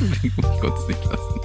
Entschuldigung, 0.00 0.44
ich 0.54 0.60
konnte 0.60 0.78
es 0.78 0.86
nicht 0.86 1.04
lassen. 1.06 1.40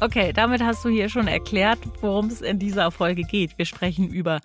Okay, 0.00 0.32
damit 0.32 0.62
hast 0.62 0.84
du 0.84 0.88
hier 0.88 1.08
schon 1.08 1.26
erklärt, 1.26 1.80
worum 2.00 2.26
es 2.26 2.40
in 2.40 2.60
dieser 2.60 2.92
Folge 2.92 3.22
geht. 3.22 3.58
Wir 3.58 3.64
sprechen 3.64 4.08
über 4.12 4.38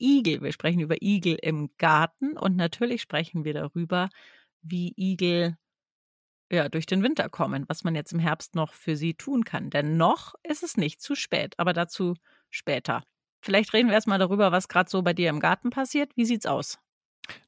Igel. 0.00 0.42
Wir 0.42 0.50
sprechen 0.50 0.80
über 0.80 1.00
Igel 1.00 1.38
im 1.40 1.70
Garten 1.78 2.36
und 2.36 2.56
natürlich 2.56 3.02
sprechen 3.02 3.44
wir 3.44 3.54
darüber, 3.54 4.08
wie 4.62 4.94
Igel 4.96 5.56
ja, 6.50 6.68
durch 6.68 6.86
den 6.86 7.04
Winter 7.04 7.28
kommen, 7.28 7.66
was 7.68 7.84
man 7.84 7.94
jetzt 7.94 8.12
im 8.12 8.18
Herbst 8.18 8.56
noch 8.56 8.72
für 8.72 8.96
sie 8.96 9.14
tun 9.14 9.44
kann. 9.44 9.70
Denn 9.70 9.96
noch 9.96 10.34
ist 10.42 10.64
es 10.64 10.76
nicht 10.76 11.00
zu 11.00 11.14
spät, 11.14 11.54
aber 11.56 11.72
dazu 11.72 12.14
später. 12.50 13.04
Vielleicht 13.40 13.72
reden 13.72 13.86
wir 13.86 13.94
erstmal 13.94 14.18
darüber, 14.18 14.50
was 14.50 14.66
gerade 14.66 14.90
so 14.90 15.02
bei 15.02 15.12
dir 15.12 15.30
im 15.30 15.38
Garten 15.38 15.70
passiert. 15.70 16.16
Wie 16.16 16.24
sieht's 16.24 16.46
aus? 16.46 16.80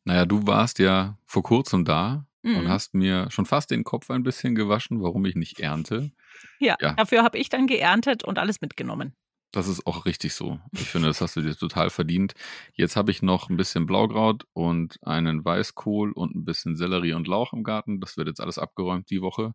Naja, 0.05 0.27
du 0.27 0.47
warst 0.47 0.79
ja 0.79 1.19
vor 1.27 1.43
kurzem 1.43 1.85
da 1.85 2.28
Mhm. 2.49 2.57
und 2.57 2.69
hast 2.69 2.95
mir 2.95 3.31
schon 3.31 3.47
fast 3.47 3.71
den 3.71 3.85
Kopf 3.85 4.11
ein 4.11 4.23
bisschen 4.23 4.55
gewaschen, 4.55 5.03
warum 5.03 5.25
ich 5.27 5.35
nicht 5.35 5.61
ernte. 5.61 6.11
Ja, 6.59 6.77
Ja. 6.81 6.95
dafür 6.95 7.23
habe 7.23 7.39
ich 7.39 7.49
dann 7.49 7.67
geerntet 7.67 8.25
und 8.25 8.39
alles 8.39 8.61
mitgenommen. 8.61 9.15
Das 9.53 9.67
ist 9.67 9.87
auch 9.87 10.05
richtig 10.05 10.35
so. 10.35 10.61
Ich 10.73 10.89
finde, 10.91 11.09
das 11.09 11.21
hast 11.23 11.35
du 11.37 11.41
dir 11.41 11.57
total 11.57 11.89
verdient. 11.89 12.35
Jetzt 12.75 12.97
habe 12.97 13.11
ich 13.11 13.23
noch 13.23 13.49
ein 13.49 13.57
bisschen 13.57 13.87
Blaukraut 13.87 14.45
und 14.53 14.99
einen 15.03 15.43
Weißkohl 15.45 16.13
und 16.13 16.35
ein 16.37 16.45
bisschen 16.45 16.77
Sellerie 16.77 17.15
und 17.15 17.27
Lauch 17.27 17.55
im 17.55 17.65
Garten. 17.65 17.99
Das 18.01 18.17
wird 18.19 18.29
jetzt 18.29 18.41
alles 18.43 18.59
abgeräumt 18.59 19.09
die 19.11 19.23
Woche 19.23 19.53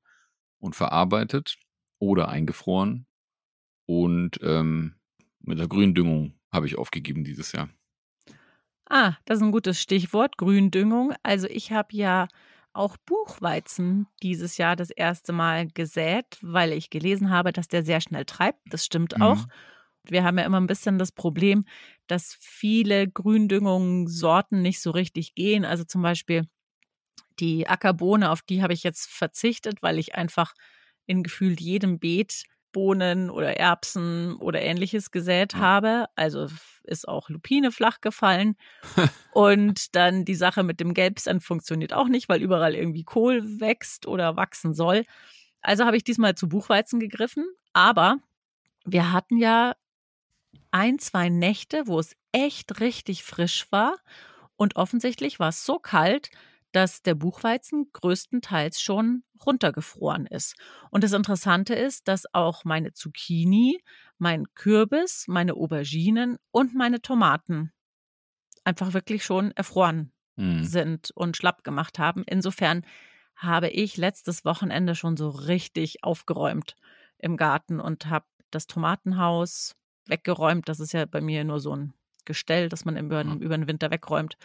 und 0.57 0.75
verarbeitet 0.75 1.57
oder 1.99 2.27
eingefroren. 2.27 3.05
Und 3.85 4.39
ähm, 4.41 4.95
mit 5.41 5.59
der 5.59 5.67
Gründüngung 5.67 6.39
habe 6.51 6.65
ich 6.65 6.75
aufgegeben 6.77 7.23
dieses 7.23 7.51
Jahr. 7.51 7.69
Ah, 8.89 9.13
das 9.25 9.37
ist 9.37 9.43
ein 9.43 9.51
gutes 9.51 9.79
Stichwort, 9.81 10.37
Gründüngung. 10.37 11.13
Also 11.23 11.47
ich 11.47 11.71
habe 11.71 11.95
ja 11.95 12.27
auch 12.73 12.97
Buchweizen 12.97 14.07
dieses 14.21 14.57
Jahr 14.57 14.75
das 14.75 14.89
erste 14.89 15.33
Mal 15.33 15.67
gesät, 15.67 16.37
weil 16.41 16.71
ich 16.73 16.89
gelesen 16.89 17.29
habe, 17.29 17.53
dass 17.53 17.67
der 17.67 17.83
sehr 17.83 18.01
schnell 18.01 18.25
treibt. 18.25 18.59
Das 18.65 18.85
stimmt 18.85 19.21
auch. 19.21 19.45
Mhm. 19.45 19.51
Wir 20.05 20.23
haben 20.23 20.37
ja 20.37 20.45
immer 20.45 20.59
ein 20.59 20.67
bisschen 20.67 20.97
das 20.97 21.11
Problem, 21.11 21.65
dass 22.07 22.35
viele 22.39 23.07
Gründüngungssorten 23.07 24.61
nicht 24.61 24.81
so 24.81 24.91
richtig 24.91 25.33
gehen. 25.35 25.63
Also 25.65 25.85
zum 25.85 26.01
Beispiel 26.01 26.47
die 27.39 27.67
Ackerbohne, 27.67 28.29
auf 28.29 28.41
die 28.41 28.61
habe 28.61 28.73
ich 28.73 28.83
jetzt 28.83 29.09
verzichtet, 29.09 29.81
weil 29.81 29.97
ich 29.97 30.15
einfach 30.15 30.53
in 31.05 31.23
gefühlt 31.23 31.61
jedem 31.61 31.99
Beet 31.99 32.43
Bohnen 32.73 33.29
oder 33.29 33.57
Erbsen 33.57 34.35
oder 34.35 34.61
ähnliches 34.61 35.11
gesät 35.11 35.55
habe. 35.55 36.07
Also 36.15 36.49
ist 36.83 37.07
auch 37.07 37.29
Lupine 37.29 37.71
flach 37.71 38.01
gefallen. 38.01 38.57
Und 39.31 39.95
dann 39.95 40.25
die 40.25 40.35
Sache 40.35 40.63
mit 40.63 40.81
dem 40.81 40.93
Gelbsand 40.93 41.43
funktioniert 41.43 41.93
auch 41.93 42.09
nicht, 42.09 42.27
weil 42.27 42.41
überall 42.41 42.75
irgendwie 42.75 43.05
Kohl 43.05 43.61
wächst 43.61 44.05
oder 44.05 44.35
wachsen 44.35 44.73
soll. 44.73 45.05
Also 45.61 45.85
habe 45.85 45.95
ich 45.95 46.03
diesmal 46.03 46.35
zu 46.35 46.49
Buchweizen 46.49 46.99
gegriffen. 46.99 47.45
Aber 47.71 48.17
wir 48.83 49.13
hatten 49.13 49.37
ja 49.37 49.75
ein, 50.71 50.99
zwei 50.99 51.29
Nächte, 51.29 51.83
wo 51.87 51.99
es 51.99 52.15
echt 52.33 52.81
richtig 52.81 53.23
frisch 53.23 53.71
war. 53.71 53.95
Und 54.55 54.75
offensichtlich 54.75 55.39
war 55.39 55.49
es 55.49 55.65
so 55.65 55.79
kalt, 55.79 56.29
dass 56.73 57.01
der 57.01 57.15
Buchweizen 57.15 57.89
größtenteils 57.93 58.81
schon 58.81 59.23
runtergefroren 59.45 60.27
ist. 60.27 60.55
Und 60.91 61.03
das 61.05 61.13
Interessante 61.13 61.75
ist, 61.75 62.07
dass 62.09 62.25
auch 62.33 62.65
meine 62.65 62.93
Zucchini, 62.93 63.81
mein 64.17 64.45
Kürbis, 64.55 65.25
meine 65.27 65.53
Auberginen 65.53 66.37
und 66.51 66.75
meine 66.75 67.01
Tomaten 67.01 67.71
einfach 68.63 68.93
wirklich 68.93 69.23
schon 69.23 69.51
erfroren 69.51 70.11
Mhm. 70.35 70.63
sind 70.63 71.11
und 71.11 71.37
schlapp 71.37 71.63
gemacht 71.63 71.99
haben. 71.99 72.23
Insofern 72.25 72.85
habe 73.35 73.69
ich 73.69 73.97
letztes 73.97 74.45
Wochenende 74.45 74.95
schon 74.95 75.15
so 75.15 75.29
richtig 75.29 76.03
aufgeräumt 76.03 76.75
im 77.19 77.37
Garten 77.37 77.79
und 77.79 78.07
habe 78.07 78.25
das 78.51 78.65
Tomatenhaus 78.67 79.75
weggeräumt. 80.07 80.67
Das 80.69 80.79
ist 80.79 80.93
ja 80.93 81.05
bei 81.05 81.21
mir 81.21 81.43
nur 81.43 81.59
so 81.59 81.75
ein 81.75 81.93
Gestell, 82.25 82.69
das 82.69 82.85
man 82.85 82.97
über, 82.97 83.21
über 83.23 83.57
den 83.57 83.67
Winter 83.67 83.91
wegräumt. 83.91 84.37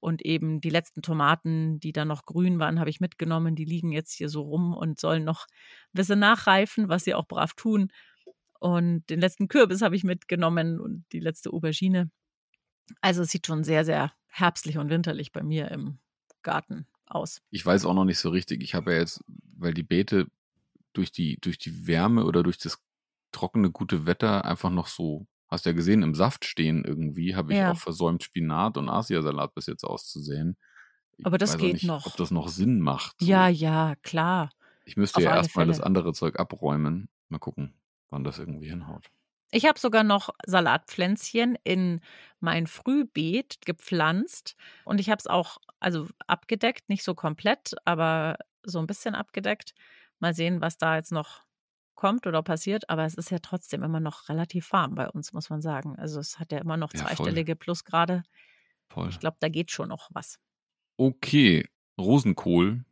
Und 0.00 0.22
eben 0.24 0.60
die 0.60 0.70
letzten 0.70 1.02
Tomaten, 1.02 1.80
die 1.80 1.92
da 1.92 2.04
noch 2.04 2.24
grün 2.24 2.58
waren, 2.58 2.78
habe 2.78 2.90
ich 2.90 3.00
mitgenommen. 3.00 3.56
Die 3.56 3.64
liegen 3.64 3.90
jetzt 3.90 4.12
hier 4.12 4.28
so 4.28 4.42
rum 4.42 4.74
und 4.74 5.00
sollen 5.00 5.24
noch 5.24 5.46
ein 5.46 5.94
bisschen 5.94 6.20
nachreifen, 6.20 6.88
was 6.88 7.04
sie 7.04 7.14
auch 7.14 7.26
brav 7.26 7.54
tun. 7.54 7.90
Und 8.60 9.08
den 9.10 9.20
letzten 9.20 9.48
Kürbis 9.48 9.82
habe 9.82 9.96
ich 9.96 10.04
mitgenommen 10.04 10.80
und 10.80 11.04
die 11.12 11.20
letzte 11.20 11.50
Aubergine. 11.52 12.10
Also 13.00 13.22
es 13.22 13.30
sieht 13.30 13.46
schon 13.46 13.64
sehr, 13.64 13.84
sehr 13.84 14.12
herbstlich 14.28 14.78
und 14.78 14.90
winterlich 14.90 15.32
bei 15.32 15.42
mir 15.42 15.70
im 15.70 15.98
Garten 16.42 16.86
aus. 17.06 17.42
Ich 17.50 17.64
weiß 17.64 17.84
auch 17.84 17.94
noch 17.94 18.04
nicht 18.04 18.18
so 18.18 18.30
richtig. 18.30 18.62
Ich 18.62 18.74
habe 18.74 18.92
ja 18.92 19.00
jetzt, 19.00 19.22
weil 19.56 19.74
die 19.74 19.82
Beete 19.82 20.26
durch 20.92 21.12
die, 21.12 21.38
durch 21.40 21.58
die 21.58 21.86
Wärme 21.86 22.24
oder 22.24 22.42
durch 22.42 22.58
das 22.58 22.82
trockene, 23.32 23.70
gute 23.70 24.06
Wetter 24.06 24.44
einfach 24.44 24.70
noch 24.70 24.86
so, 24.86 25.26
hast 25.48 25.66
ja 25.66 25.72
gesehen, 25.72 26.02
im 26.02 26.14
Saft 26.14 26.44
stehen 26.44 26.84
irgendwie, 26.84 27.34
habe 27.36 27.52
ich 27.52 27.58
Ja. 27.58 27.72
auch 27.72 27.78
versäumt, 27.78 28.22
Spinat 28.22 28.76
und 28.76 28.88
Asiasalat 28.88 29.54
bis 29.54 29.66
jetzt 29.66 29.84
auszusehen. 29.84 30.56
Ich 31.16 31.24
Aber 31.26 31.38
das 31.38 31.56
geht 31.56 31.74
nicht, 31.74 31.84
noch. 31.84 32.06
Ob 32.06 32.16
das 32.16 32.30
noch 32.30 32.48
Sinn 32.48 32.80
macht. 32.80 33.20
so. 33.20 33.26
Ja, 33.26 33.48
ja, 33.48 33.94
klar. 34.02 34.50
Ich 34.84 34.96
müsste 34.96 35.18
auf 35.18 35.24
ja 35.24 35.34
erstmal 35.36 35.66
das 35.66 35.80
andere 35.80 36.12
Zeug 36.12 36.38
abräumen. 36.38 37.08
Mal 37.28 37.38
gucken, 37.38 37.74
wann 38.10 38.24
das 38.24 38.38
irgendwie 38.38 38.68
hinhaut. 38.68 39.06
Ich 39.50 39.64
habe 39.64 39.78
sogar 39.78 40.04
noch 40.04 40.28
Salatpflänzchen 40.46 41.56
in 41.64 42.00
mein 42.38 42.66
Frühbeet 42.66 43.60
gepflanzt 43.64 44.56
und 44.84 45.00
ich 45.00 45.08
habe 45.08 45.18
es 45.18 45.26
auch 45.26 45.56
also 45.80 46.06
abgedeckt, 46.26 46.88
nicht 46.88 47.02
so 47.02 47.14
komplett, 47.14 47.74
aber 47.86 48.36
so 48.62 48.78
ein 48.78 48.86
bisschen 48.86 49.14
abgedeckt. 49.14 49.74
Mal 50.18 50.34
sehen, 50.34 50.60
was 50.60 50.76
da 50.76 50.96
jetzt 50.96 51.12
noch 51.12 51.44
kommt 51.98 52.28
oder 52.28 52.42
passiert, 52.44 52.88
aber 52.88 53.04
es 53.04 53.14
ist 53.14 53.30
ja 53.30 53.40
trotzdem 53.40 53.82
immer 53.82 53.98
noch 53.98 54.28
relativ 54.28 54.72
warm 54.72 54.94
bei 54.94 55.08
uns, 55.10 55.32
muss 55.32 55.50
man 55.50 55.60
sagen. 55.60 55.96
Also 55.98 56.20
es 56.20 56.38
hat 56.38 56.52
ja 56.52 56.58
immer 56.58 56.76
noch 56.76 56.94
Ja, 56.94 57.00
voll. 57.00 57.08
zweistellige 57.08 57.56
Plusgrade. 57.56 58.22
Voll. 58.88 59.08
Ich 59.08 59.18
glaube, 59.18 59.36
da 59.40 59.48
geht 59.48 59.72
schon 59.72 59.88
noch 59.88 60.08
was. 60.12 60.38
Okay, 60.96 61.66
Rosenkohl 62.00 62.84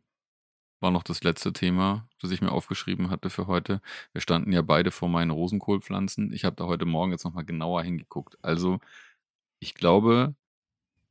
war 0.81 0.91
noch 0.91 1.03
das 1.03 1.23
letzte 1.23 1.53
Thema, 1.53 2.09
das 2.19 2.31
ich 2.31 2.41
mir 2.41 2.51
aufgeschrieben 2.51 3.09
hatte 3.09 3.29
für 3.29 3.47
heute. 3.47 3.81
Wir 4.11 4.19
standen 4.21 4.51
ja 4.51 4.61
beide 4.61 4.91
vor 4.91 5.07
meinen 5.07 5.31
Rosenkohlpflanzen. 5.31 6.33
Ich 6.33 6.43
habe 6.43 6.57
da 6.57 6.65
heute 6.65 6.85
Morgen 6.85 7.13
jetzt 7.13 7.23
nochmal 7.23 7.45
genauer 7.45 7.83
hingeguckt. 7.83 8.37
Also, 8.43 8.79
ich 9.59 9.73
glaube, 9.73 10.35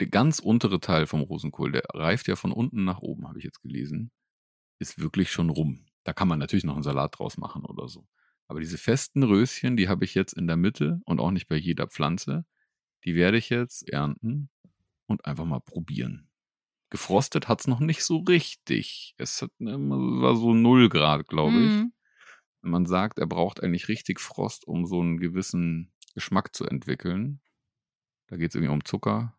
der 0.00 0.08
ganz 0.08 0.38
untere 0.38 0.80
Teil 0.80 1.06
vom 1.06 1.22
Rosenkohl, 1.22 1.72
der 1.72 1.84
reift 1.94 2.28
ja 2.28 2.36
von 2.36 2.52
unten 2.52 2.84
nach 2.84 3.00
oben, 3.00 3.26
habe 3.26 3.38
ich 3.38 3.44
jetzt 3.44 3.62
gelesen, 3.62 4.12
ist 4.78 5.00
wirklich 5.00 5.32
schon 5.32 5.50
rum. 5.50 5.86
Da 6.06 6.12
kann 6.12 6.28
man 6.28 6.38
natürlich 6.38 6.64
noch 6.64 6.74
einen 6.74 6.84
Salat 6.84 7.18
draus 7.18 7.36
machen 7.36 7.64
oder 7.64 7.88
so. 7.88 8.06
Aber 8.46 8.60
diese 8.60 8.78
festen 8.78 9.24
Röschen, 9.24 9.76
die 9.76 9.88
habe 9.88 10.04
ich 10.04 10.14
jetzt 10.14 10.34
in 10.34 10.46
der 10.46 10.56
Mitte 10.56 11.00
und 11.04 11.18
auch 11.18 11.32
nicht 11.32 11.48
bei 11.48 11.56
jeder 11.56 11.88
Pflanze. 11.88 12.44
Die 13.04 13.16
werde 13.16 13.38
ich 13.38 13.50
jetzt 13.50 13.88
ernten 13.88 14.48
und 15.06 15.24
einfach 15.24 15.44
mal 15.44 15.58
probieren. 15.58 16.28
Gefrostet 16.90 17.48
hat's 17.48 17.66
noch 17.66 17.80
nicht 17.80 18.04
so 18.04 18.18
richtig. 18.18 19.16
Es 19.18 19.42
hat, 19.42 19.50
ne, 19.58 19.76
war 19.76 20.36
so 20.36 20.54
0 20.54 20.88
Grad, 20.88 21.26
glaube 21.26 21.56
ich. 21.56 21.72
Mhm. 21.72 21.92
Man 22.60 22.86
sagt, 22.86 23.18
er 23.18 23.26
braucht 23.26 23.60
eigentlich 23.60 23.88
richtig 23.88 24.20
Frost, 24.20 24.64
um 24.64 24.86
so 24.86 25.00
einen 25.00 25.18
gewissen 25.18 25.92
Geschmack 26.14 26.54
zu 26.54 26.66
entwickeln. 26.66 27.40
Da 28.28 28.36
geht's 28.36 28.54
irgendwie 28.54 28.72
um 28.72 28.84
Zucker. 28.84 29.35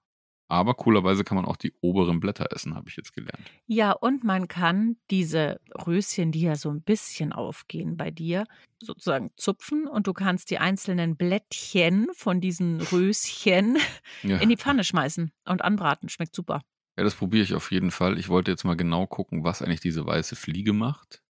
Aber 0.50 0.76
coolerweise 0.76 1.24
kann 1.26 1.36
man 1.36 1.46
auch 1.46 1.58
die 1.58 1.74
oberen 1.82 2.20
Blätter 2.22 2.48
essen, 2.52 2.74
habe 2.76 2.90
ich 2.90 2.96
jetzt 2.96 3.14
gelernt. 3.14 3.52
Ja, 3.66 3.92
und 3.92 4.24
man 4.24 4.48
kann 4.48 4.96
diese 5.12 5.60
Röschen, 5.86 6.32
die 6.32 6.42
ja 6.42 6.56
so 6.56 6.70
ein 6.70 6.82
bisschen 6.82 7.34
aufgehen 7.34 7.98
bei 7.98 8.12
dir, 8.12 8.46
sozusagen 8.82 9.32
zupfen 9.36 9.88
und 9.88 10.08
du 10.08 10.14
kannst 10.14 10.50
die 10.50 10.58
einzelnen 10.60 11.18
Blättchen 11.18 12.08
von 12.14 12.40
diesen 12.40 12.80
Röschen 12.80 13.78
Ja, 14.24 14.38
in 14.38 14.48
die 14.50 14.56
Pfanne 14.58 14.84
schmeißen 14.86 15.32
und 15.46 15.62
anbraten. 15.64 16.08
Schmeckt 16.10 16.34
super. 16.36 16.62
ja 16.98 17.04
das 17.04 17.16
probiere 17.16 17.44
ich 17.44 17.54
auf 17.54 17.72
jeden 17.72 17.92
Fall. 17.92 18.18
Ich 18.18 18.30
wollte 18.30 18.52
jetzt 18.52 18.64
mal 18.64 18.78
genau 18.78 19.06
gucken, 19.06 19.44
was 19.44 19.62
eigentlich 19.62 19.82
diese 19.82 20.06
weiße 20.06 20.36
Fliege 20.38 20.72
macht. 20.74 21.24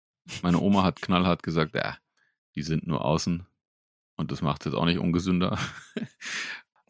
Meine 0.44 0.60
Oma 0.60 0.84
hat 0.84 1.02
knallhart 1.02 1.42
gesagt, 1.42 1.74
ja, 1.74 1.98
die 2.56 2.62
sind 2.64 2.86
nur 2.86 3.04
außen. 3.04 3.48
Und 4.18 4.32
das 4.32 4.42
macht 4.42 4.66
jetzt 4.66 4.74
auch 4.76 4.86
nicht 4.86 5.00
ungesünder. 5.00 5.58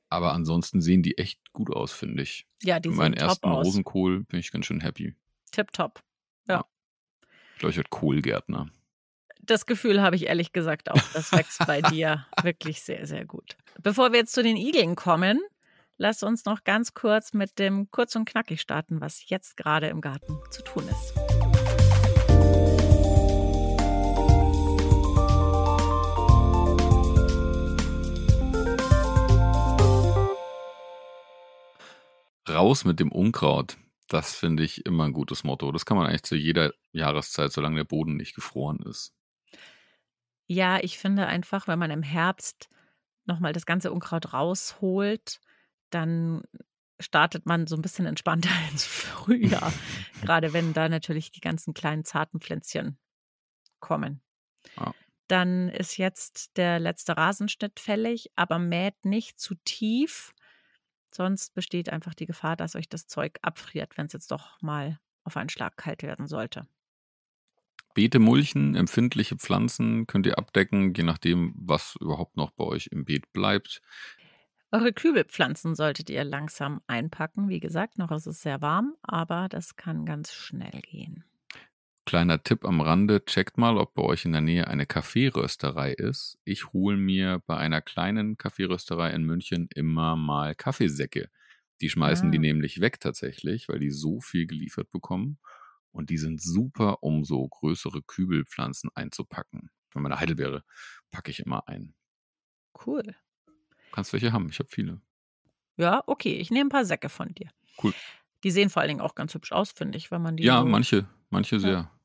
Aber 0.09 0.33
ansonsten 0.33 0.81
sehen 0.81 1.03
die 1.03 1.17
echt 1.17 1.51
gut 1.53 1.69
aus, 1.69 1.91
finde 1.91 2.23
ich. 2.23 2.47
Ja, 2.63 2.79
die 2.79 2.89
Für 2.89 2.95
meinen 2.95 3.13
ersten 3.13 3.47
aus. 3.47 3.65
Rosenkohl 3.65 4.23
bin 4.23 4.39
ich 4.39 4.51
ganz 4.51 4.65
schön 4.65 4.79
happy. 4.79 5.15
Tipptopp. 5.51 6.01
Ja. 6.47 6.65
Ich 7.53 7.59
glaube, 7.59 7.71
ich 7.71 7.77
werde 7.77 7.89
Kohlgärtner. 7.89 8.69
Das 9.41 9.65
Gefühl 9.65 10.01
habe 10.01 10.15
ich 10.15 10.27
ehrlich 10.27 10.53
gesagt 10.53 10.91
auch. 10.91 11.01
Das 11.13 11.31
wächst 11.31 11.65
bei 11.65 11.81
dir 11.91 12.25
wirklich 12.41 12.81
sehr, 12.81 13.05
sehr 13.05 13.25
gut. 13.25 13.57
Bevor 13.81 14.11
wir 14.11 14.19
jetzt 14.19 14.33
zu 14.33 14.43
den 14.43 14.57
Igeln 14.57 14.95
kommen, 14.95 15.39
lass 15.97 16.23
uns 16.23 16.45
noch 16.45 16.63
ganz 16.63 16.93
kurz 16.93 17.33
mit 17.33 17.59
dem 17.59 17.89
Kurz 17.91 18.15
und 18.15 18.25
Knackig 18.25 18.61
starten, 18.61 19.01
was 19.01 19.29
jetzt 19.29 19.57
gerade 19.57 19.87
im 19.87 20.01
Garten 20.01 20.37
zu 20.51 20.63
tun 20.63 20.87
ist. 20.87 21.26
Raus 32.57 32.85
mit 32.85 32.99
dem 32.99 33.11
Unkraut. 33.11 33.77
Das 34.07 34.35
finde 34.35 34.63
ich 34.63 34.85
immer 34.85 35.05
ein 35.05 35.13
gutes 35.13 35.43
Motto. 35.43 35.71
Das 35.71 35.85
kann 35.85 35.97
man 35.97 36.07
eigentlich 36.07 36.23
zu 36.23 36.35
jeder 36.35 36.73
Jahreszeit, 36.91 37.51
solange 37.51 37.75
der 37.75 37.83
Boden 37.83 38.17
nicht 38.17 38.35
gefroren 38.35 38.79
ist. 38.79 39.13
Ja, 40.47 40.79
ich 40.79 40.97
finde 40.97 41.27
einfach, 41.27 41.67
wenn 41.67 41.77
man 41.77 41.91
im 41.91 42.03
Herbst 42.03 42.69
nochmal 43.25 43.53
das 43.53 43.65
ganze 43.65 43.91
Unkraut 43.91 44.33
rausholt, 44.33 45.39
dann 45.89 46.43
startet 46.99 47.45
man 47.45 47.67
so 47.67 47.75
ein 47.75 47.81
bisschen 47.81 48.05
entspannter 48.05 48.49
ins 48.71 48.85
Frühjahr. 48.85 49.71
Gerade 50.21 50.53
wenn 50.53 50.73
da 50.73 50.89
natürlich 50.89 51.31
die 51.31 51.41
ganzen 51.41 51.73
kleinen 51.73 52.05
zarten 52.05 52.39
Pflänzchen 52.39 52.97
kommen. 53.79 54.21
Ja. 54.77 54.93
Dann 55.27 55.67
ist 55.67 55.97
jetzt 55.97 56.55
der 56.55 56.79
letzte 56.79 57.17
Rasenschnitt 57.17 57.79
fällig, 57.81 58.31
aber 58.37 58.59
mäht 58.59 59.03
nicht 59.03 59.39
zu 59.39 59.55
tief. 59.65 60.33
Sonst 61.17 61.55
besteht 61.55 61.89
einfach 61.89 62.13
die 62.13 62.27
Gefahr, 62.27 62.55
dass 62.55 62.75
euch 62.75 62.89
das 62.89 63.07
Zeug 63.07 63.39
abfriert, 63.41 63.97
wenn 63.97 64.05
es 64.05 64.13
jetzt 64.13 64.29
doch 64.29 64.61
mal 64.61 64.99
auf 65.23 65.35
einen 65.35 65.49
Schlag 65.49 65.75
kalt 65.75 66.03
werden 66.03 66.27
sollte. 66.27 66.67
Beete 67.95 68.19
mulchen, 68.19 68.75
empfindliche 68.75 69.35
Pflanzen 69.35 70.05
könnt 70.05 70.27
ihr 70.27 70.37
abdecken, 70.37 70.93
je 70.93 71.01
nachdem, 71.01 71.55
was 71.57 71.95
überhaupt 71.99 72.37
noch 72.37 72.51
bei 72.51 72.65
euch 72.65 72.89
im 72.91 73.03
Beet 73.03 73.33
bleibt. 73.33 73.81
Eure 74.71 74.93
Kübelpflanzen 74.93 75.73
solltet 75.73 76.11
ihr 76.11 76.23
langsam 76.23 76.81
einpacken. 76.85 77.49
Wie 77.49 77.59
gesagt, 77.59 77.97
noch 77.97 78.11
ist 78.11 78.27
es 78.27 78.43
sehr 78.43 78.61
warm, 78.61 78.93
aber 79.01 79.49
das 79.49 79.75
kann 79.75 80.05
ganz 80.05 80.31
schnell 80.31 80.81
gehen. 80.83 81.23
Kleiner 82.07 82.41
Tipp 82.41 82.63
am 82.63 82.79
Rande, 82.79 83.25
checkt 83.25 83.57
mal, 83.57 83.77
ob 83.77 83.93
bei 83.93 84.01
euch 84.01 84.23
in 84.23 84.31
der 84.31 84.39
Nähe 84.39 84.65
eine 84.69 84.85
Kaffeerösterei 84.85 85.91
ist. 85.91 86.39
Ich 86.45 86.71
hole 86.71 86.95
mir 86.95 87.43
bei 87.45 87.57
einer 87.57 87.81
kleinen 87.81 88.37
Kaffeerösterei 88.37 89.11
in 89.11 89.23
München 89.23 89.67
immer 89.75 90.15
mal 90.15 90.55
Kaffeesäcke. 90.55 91.29
Die 91.81 91.89
schmeißen 91.89 92.29
Ah. 92.29 92.31
die 92.31 92.39
nämlich 92.39 92.79
weg 92.79 93.01
tatsächlich, 93.01 93.67
weil 93.67 93.79
die 93.79 93.91
so 93.91 94.21
viel 94.21 94.47
geliefert 94.47 94.89
bekommen. 94.89 95.37
Und 95.91 96.09
die 96.09 96.17
sind 96.17 96.41
super, 96.41 97.03
um 97.03 97.25
so 97.25 97.45
größere 97.45 98.01
Kübelpflanzen 98.01 98.89
einzupacken. 98.95 99.69
Wenn 99.91 100.03
meine 100.03 100.17
Heidelbeere 100.17 100.63
packe 101.11 101.29
ich 101.29 101.41
immer 101.41 101.67
ein. 101.67 101.93
Cool. 102.85 103.03
Du 103.03 103.91
kannst 103.91 104.13
welche 104.13 104.31
haben, 104.31 104.47
ich 104.47 104.59
habe 104.59 104.69
viele. 104.71 105.01
Ja, 105.75 106.03
okay, 106.07 106.37
ich 106.37 106.51
nehme 106.51 106.67
ein 106.67 106.71
paar 106.71 106.85
Säcke 106.85 107.09
von 107.09 107.33
dir. 107.33 107.49
Cool. 107.83 107.93
Die 108.45 108.51
sehen 108.51 108.69
vor 108.69 108.81
allen 108.81 108.89
Dingen 108.89 109.01
auch 109.01 109.13
ganz 109.13 109.33
hübsch 109.33 109.51
aus, 109.51 109.71
finde 109.71 109.97
ich, 109.97 110.09
wenn 110.09 110.21
man 110.21 110.37
die. 110.37 110.43
Ja, 110.43 110.61
so 110.61 110.67
manche, 110.67 111.05
manche 111.29 111.59
sehr. 111.59 111.71
Ja. 111.71 111.96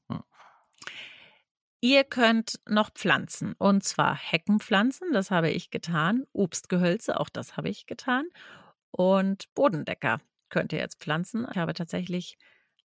Ihr 1.80 2.04
könnt 2.04 2.60
noch 2.68 2.90
pflanzen 2.90 3.54
und 3.58 3.82
zwar 3.82 4.14
Heckenpflanzen, 4.14 5.12
das 5.12 5.32
habe 5.32 5.50
ich 5.50 5.70
getan, 5.70 6.24
Obstgehölze, 6.32 7.18
auch 7.18 7.28
das 7.28 7.56
habe 7.56 7.68
ich 7.70 7.86
getan 7.86 8.24
und 8.92 9.52
Bodendecker 9.54 10.20
könnt 10.48 10.72
ihr 10.72 10.78
jetzt 10.78 11.00
pflanzen. 11.00 11.46
Ich 11.50 11.56
habe 11.56 11.72
tatsächlich 11.74 12.36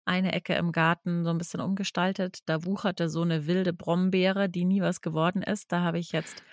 eine 0.06 0.34
Ecke 0.34 0.54
im 0.54 0.72
Garten 0.72 1.24
so 1.24 1.32
ein 1.32 1.38
bisschen 1.38 1.62
umgestaltet. 1.62 2.40
Da 2.46 2.64
wucherte 2.64 3.10
so 3.10 3.24
eine 3.24 3.48
wilde 3.48 3.74
Brombeere, 3.74 4.48
die 4.48 4.64
nie 4.64 4.82
was 4.82 5.02
geworden 5.02 5.42
ist. 5.42 5.72
Da 5.72 5.82
habe 5.82 5.98
ich 6.00 6.12
jetzt 6.12 6.44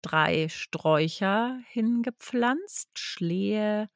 drei 0.00 0.48
Sträucher 0.48 1.60
hingepflanzt: 1.68 2.98
Schlehe, 2.98 3.90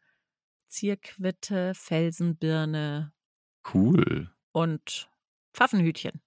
Zierquitte, 0.68 1.72
Felsenbirne 1.74 3.12
Cool. 3.72 4.30
und 4.52 5.10
Pfaffenhütchen. 5.54 6.20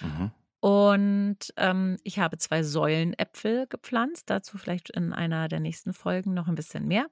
Mhm. 0.00 0.30
Und 0.60 1.52
ähm, 1.58 1.98
ich 2.04 2.18
habe 2.18 2.38
zwei 2.38 2.62
Säulenäpfel 2.62 3.66
gepflanzt, 3.68 4.30
dazu 4.30 4.56
vielleicht 4.56 4.88
in 4.88 5.12
einer 5.12 5.48
der 5.48 5.60
nächsten 5.60 5.92
Folgen 5.92 6.32
noch 6.32 6.48
ein 6.48 6.54
bisschen 6.54 6.88
mehr. 6.88 7.06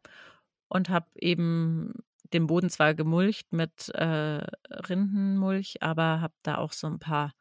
Und 0.68 0.88
habe 0.88 1.06
eben 1.16 1.92
den 2.32 2.46
Boden 2.46 2.70
zwar 2.70 2.94
gemulcht 2.94 3.52
mit 3.52 3.90
äh, 3.90 4.42
Rindenmulch, 4.70 5.82
aber 5.82 6.22
habe 6.22 6.34
da 6.42 6.56
auch 6.56 6.72
so 6.72 6.86
ein 6.86 6.98
paar, 6.98 7.34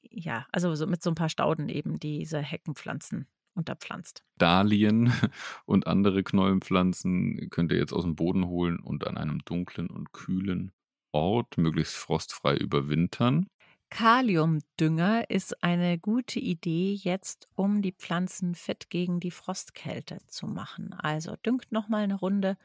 ja, 0.00 0.46
also 0.52 0.74
so 0.74 0.86
mit 0.86 1.02
so 1.02 1.10
ein 1.10 1.14
paar 1.16 1.28
Stauden 1.28 1.68
eben 1.68 2.00
diese 2.00 2.38
Heckenpflanzen 2.38 3.26
unterpflanzt. 3.54 4.24
Dahlien 4.38 5.12
und 5.66 5.86
andere 5.86 6.22
Knollenpflanzen 6.22 7.48
könnt 7.50 7.72
ihr 7.72 7.78
jetzt 7.78 7.92
aus 7.92 8.04
dem 8.04 8.16
Boden 8.16 8.46
holen 8.46 8.80
und 8.80 9.06
an 9.06 9.16
einem 9.16 9.40
dunklen 9.44 9.88
und 9.88 10.12
kühlen 10.12 10.72
Ort 11.12 11.58
möglichst 11.58 11.94
frostfrei 11.94 12.56
überwintern. 12.56 13.46
Kaliumdünger 13.90 15.30
ist 15.30 15.62
eine 15.62 15.98
gute 15.98 16.40
Idee 16.40 16.94
jetzt, 16.94 17.48
um 17.54 17.80
die 17.80 17.92
Pflanzen 17.92 18.54
fit 18.54 18.90
gegen 18.90 19.20
die 19.20 19.30
Frostkälte 19.30 20.18
zu 20.26 20.46
machen. 20.46 20.92
Also 20.94 21.36
düngt 21.36 21.70
noch 21.70 21.88
mal 21.88 22.02
eine 22.02 22.16
Runde 22.16 22.56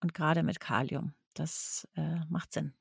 und 0.00 0.14
gerade 0.14 0.42
mit 0.42 0.60
Kalium. 0.60 1.14
Das 1.34 1.88
äh, 1.96 2.20
macht 2.28 2.52
Sinn. 2.52 2.72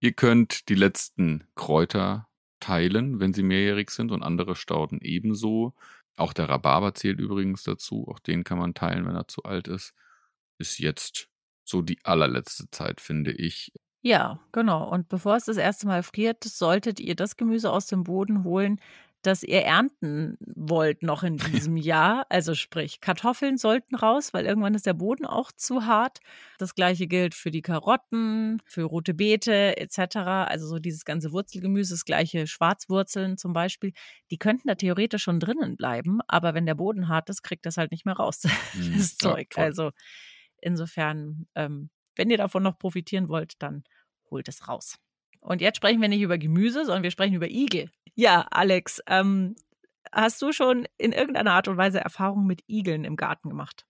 Ihr 0.00 0.12
könnt 0.12 0.68
die 0.68 0.74
letzten 0.74 1.46
Kräuter 1.54 2.28
teilen, 2.58 3.20
wenn 3.20 3.34
sie 3.34 3.42
mehrjährig 3.42 3.90
sind 3.90 4.10
und 4.10 4.22
andere 4.22 4.56
Stauden 4.56 5.00
ebenso. 5.00 5.74
Auch 6.16 6.32
der 6.32 6.48
Rhabarber 6.48 6.94
zählt 6.94 7.20
übrigens 7.20 7.62
dazu. 7.64 8.08
Auch 8.08 8.18
den 8.18 8.44
kann 8.44 8.58
man 8.58 8.74
teilen, 8.74 9.06
wenn 9.06 9.14
er 9.14 9.28
zu 9.28 9.42
alt 9.42 9.68
ist. 9.68 9.94
Ist 10.58 10.78
jetzt 10.78 11.28
so 11.64 11.82
die 11.82 11.98
allerletzte 12.04 12.70
Zeit, 12.70 13.00
finde 13.00 13.32
ich. 13.32 13.72
Ja, 14.04 14.40
genau. 14.50 14.88
Und 14.90 15.08
bevor 15.08 15.36
es 15.36 15.44
das 15.44 15.56
erste 15.56 15.86
Mal 15.86 16.02
friert, 16.02 16.42
solltet 16.42 16.98
ihr 16.98 17.14
das 17.14 17.36
Gemüse 17.36 17.70
aus 17.70 17.86
dem 17.86 18.02
Boden 18.02 18.42
holen, 18.42 18.80
das 19.22 19.44
ihr 19.44 19.62
ernten 19.62 20.36
wollt 20.40 21.04
noch 21.04 21.22
in 21.22 21.36
diesem 21.68 21.76
Jahr. 21.76 22.26
Also 22.28 22.54
sprich, 22.56 23.00
Kartoffeln 23.00 23.56
sollten 23.58 23.94
raus, 23.94 24.34
weil 24.34 24.44
irgendwann 24.44 24.74
ist 24.74 24.86
der 24.86 24.94
Boden 24.94 25.24
auch 25.24 25.52
zu 25.52 25.86
hart. 25.86 26.18
Das 26.58 26.74
gleiche 26.74 27.06
gilt 27.06 27.34
für 27.36 27.52
die 27.52 27.62
Karotten, 27.62 28.60
für 28.64 28.82
rote 28.82 29.14
Beete 29.14 29.76
etc. 29.76 30.16
Also 30.48 30.66
so 30.66 30.80
dieses 30.80 31.04
ganze 31.04 31.30
Wurzelgemüse, 31.30 31.94
das 31.94 32.04
gleiche 32.04 32.48
Schwarzwurzeln 32.48 33.38
zum 33.38 33.52
Beispiel, 33.52 33.92
die 34.32 34.38
könnten 34.38 34.66
da 34.66 34.74
theoretisch 34.74 35.22
schon 35.22 35.38
drinnen 35.38 35.76
bleiben, 35.76 36.18
aber 36.26 36.54
wenn 36.54 36.66
der 36.66 36.74
Boden 36.74 37.06
hart 37.06 37.30
ist, 37.30 37.42
kriegt 37.42 37.66
das 37.66 37.76
halt 37.76 37.92
nicht 37.92 38.04
mehr 38.04 38.16
raus, 38.16 38.42
Hm, 38.72 38.92
das 38.96 39.16
ja, 39.22 39.30
Zeug. 39.30 39.54
voll. 39.54 39.64
Also 39.64 39.90
insofern, 40.60 41.46
ähm, 41.54 41.90
wenn 42.16 42.30
ihr 42.30 42.38
davon 42.38 42.62
noch 42.62 42.78
profitieren 42.78 43.28
wollt, 43.28 43.54
dann 43.62 43.84
holt 44.30 44.48
es 44.48 44.68
raus. 44.68 44.98
Und 45.40 45.60
jetzt 45.60 45.76
sprechen 45.76 46.00
wir 46.00 46.08
nicht 46.08 46.22
über 46.22 46.38
Gemüse, 46.38 46.84
sondern 46.84 47.02
wir 47.02 47.10
sprechen 47.10 47.34
über 47.34 47.48
Igel. 47.48 47.90
Ja, 48.14 48.46
Alex, 48.50 49.00
ähm, 49.06 49.56
hast 50.12 50.40
du 50.42 50.52
schon 50.52 50.86
in 50.98 51.12
irgendeiner 51.12 51.52
Art 51.52 51.68
und 51.68 51.76
Weise 51.76 52.00
Erfahrungen 52.00 52.46
mit 52.46 52.62
Igeln 52.68 53.04
im 53.04 53.16
Garten 53.16 53.48
gemacht? 53.48 53.86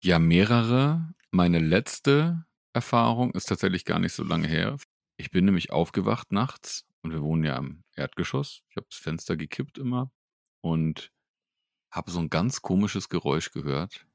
Ja, 0.00 0.18
mehrere. 0.18 1.12
Meine 1.30 1.58
letzte 1.58 2.44
Erfahrung 2.72 3.32
ist 3.32 3.46
tatsächlich 3.46 3.84
gar 3.84 3.98
nicht 3.98 4.12
so 4.12 4.22
lange 4.22 4.46
her. 4.46 4.76
Ich 5.16 5.30
bin 5.30 5.44
nämlich 5.44 5.72
aufgewacht 5.72 6.30
nachts 6.30 6.86
und 7.02 7.12
wir 7.12 7.22
wohnen 7.22 7.44
ja 7.44 7.56
im 7.56 7.82
Erdgeschoss. 7.96 8.62
Ich 8.70 8.76
habe 8.76 8.86
das 8.88 8.98
Fenster 8.98 9.36
gekippt 9.36 9.78
immer 9.78 10.12
und 10.60 11.10
habe 11.90 12.10
so 12.10 12.20
ein 12.20 12.30
ganz 12.30 12.62
komisches 12.62 13.08
Geräusch 13.08 13.50
gehört. 13.50 14.06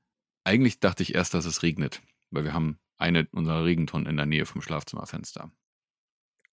Eigentlich 0.46 0.80
dachte 0.80 1.04
ich 1.04 1.16
erst, 1.16 1.34
dass 1.34 1.46
es 1.46 1.64
regnet, 1.64 2.02
weil 2.34 2.44
wir 2.44 2.54
haben 2.54 2.80
eine 2.98 3.28
unserer 3.32 3.66
Regentonnen 3.66 4.08
in 4.08 4.18
der 4.18 4.26
Nähe 4.26 4.46
vom 4.46 4.62
Schlafzimmerfenster. 4.62 5.52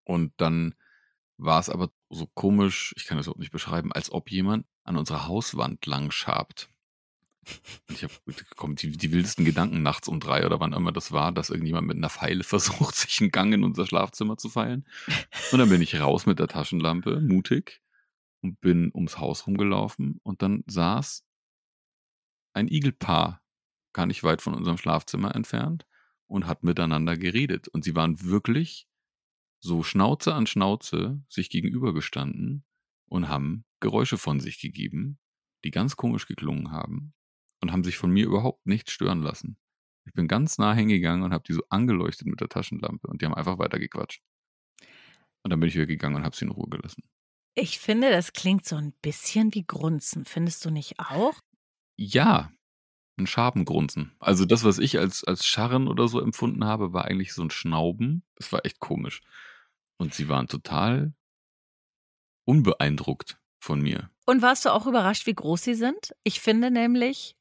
Und 0.04 0.32
dann 0.36 0.74
war 1.36 1.60
es 1.60 1.70
aber 1.70 1.90
so 2.10 2.26
komisch, 2.34 2.92
ich 2.96 3.06
kann 3.06 3.16
das 3.16 3.26
überhaupt 3.26 3.40
nicht 3.40 3.52
beschreiben, 3.52 3.92
als 3.92 4.12
ob 4.12 4.30
jemand 4.30 4.66
an 4.84 4.96
unserer 4.96 5.26
Hauswand 5.26 5.86
lang 5.86 6.10
schabt. 6.10 6.68
Und 7.88 7.94
ich 7.94 8.02
habe 8.02 8.74
die, 8.74 8.92
die 8.92 9.12
wildesten 9.12 9.44
Gedanken 9.44 9.82
nachts 9.82 10.08
um 10.08 10.20
drei 10.20 10.44
oder 10.44 10.60
wann 10.60 10.74
immer 10.74 10.92
das 10.92 11.12
war, 11.12 11.32
dass 11.32 11.50
irgendjemand 11.50 11.86
mit 11.86 11.96
einer 11.96 12.10
Pfeile 12.10 12.44
versucht, 12.44 12.94
sich 12.94 13.20
einen 13.20 13.30
Gang 13.30 13.54
in 13.54 13.64
unser 13.64 13.86
Schlafzimmer 13.86 14.36
zu 14.36 14.48
feilen. 14.48 14.86
Und 15.52 15.58
dann 15.58 15.70
bin 15.70 15.82
ich 15.82 15.98
raus 15.98 16.26
mit 16.26 16.38
der 16.38 16.48
Taschenlampe, 16.48 17.20
mutig, 17.20 17.80
und 18.42 18.60
bin 18.60 18.90
ums 18.94 19.18
Haus 19.18 19.46
rumgelaufen 19.46 20.18
und 20.22 20.42
dann 20.42 20.64
saß 20.66 21.24
ein 22.52 22.68
Igelpaar 22.68 23.39
gar 23.92 24.06
nicht 24.06 24.22
weit 24.22 24.42
von 24.42 24.54
unserem 24.54 24.78
Schlafzimmer 24.78 25.34
entfernt 25.34 25.86
und 26.26 26.46
hat 26.46 26.62
miteinander 26.62 27.16
geredet. 27.16 27.68
Und 27.68 27.84
sie 27.84 27.96
waren 27.96 28.22
wirklich 28.22 28.86
so 29.60 29.82
Schnauze 29.82 30.34
an 30.34 30.46
Schnauze 30.46 31.22
sich 31.28 31.50
gegenübergestanden 31.50 32.64
und 33.06 33.28
haben 33.28 33.64
Geräusche 33.80 34.18
von 34.18 34.40
sich 34.40 34.60
gegeben, 34.60 35.18
die 35.64 35.70
ganz 35.70 35.96
komisch 35.96 36.26
geklungen 36.26 36.70
haben 36.70 37.14
und 37.60 37.72
haben 37.72 37.84
sich 37.84 37.98
von 37.98 38.10
mir 38.10 38.26
überhaupt 38.26 38.66
nicht 38.66 38.90
stören 38.90 39.22
lassen. 39.22 39.58
Ich 40.06 40.14
bin 40.14 40.28
ganz 40.28 40.58
nah 40.58 40.74
hingegangen 40.74 41.24
und 41.24 41.32
habe 41.32 41.44
die 41.46 41.52
so 41.52 41.62
angeleuchtet 41.68 42.26
mit 42.26 42.40
der 42.40 42.48
Taschenlampe 42.48 43.06
und 43.06 43.20
die 43.20 43.26
haben 43.26 43.34
einfach 43.34 43.58
weitergequatscht. 43.58 44.22
Und 45.42 45.50
dann 45.50 45.60
bin 45.60 45.68
ich 45.68 45.74
wieder 45.74 45.86
gegangen 45.86 46.16
und 46.16 46.24
habe 46.24 46.36
sie 46.36 46.44
in 46.46 46.50
Ruhe 46.50 46.68
gelassen. 46.68 47.02
Ich 47.54 47.78
finde, 47.78 48.10
das 48.10 48.32
klingt 48.32 48.64
so 48.64 48.76
ein 48.76 48.92
bisschen 49.02 49.52
wie 49.54 49.64
Grunzen. 49.64 50.24
Findest 50.24 50.64
du 50.64 50.70
nicht 50.70 50.98
auch? 50.98 51.34
Ja, 51.96 52.50
ein 53.20 53.26
Schabengrunzen. 53.26 54.12
Also 54.18 54.44
das, 54.44 54.64
was 54.64 54.78
ich 54.78 54.98
als, 54.98 55.24
als 55.24 55.46
Scharren 55.46 55.88
oder 55.88 56.08
so 56.08 56.20
empfunden 56.20 56.64
habe, 56.64 56.92
war 56.92 57.04
eigentlich 57.04 57.32
so 57.34 57.42
ein 57.42 57.50
Schnauben. 57.50 58.22
Das 58.36 58.52
war 58.52 58.64
echt 58.64 58.80
komisch. 58.80 59.20
Und 59.98 60.14
sie 60.14 60.28
waren 60.28 60.48
total 60.48 61.12
unbeeindruckt 62.44 63.38
von 63.60 63.80
mir. 63.80 64.10
Und 64.26 64.42
warst 64.42 64.64
du 64.64 64.70
auch 64.70 64.86
überrascht, 64.86 65.26
wie 65.26 65.34
groß 65.34 65.62
sie 65.62 65.74
sind? 65.74 66.14
Ich 66.24 66.40
finde 66.40 66.70
nämlich, 66.70 67.36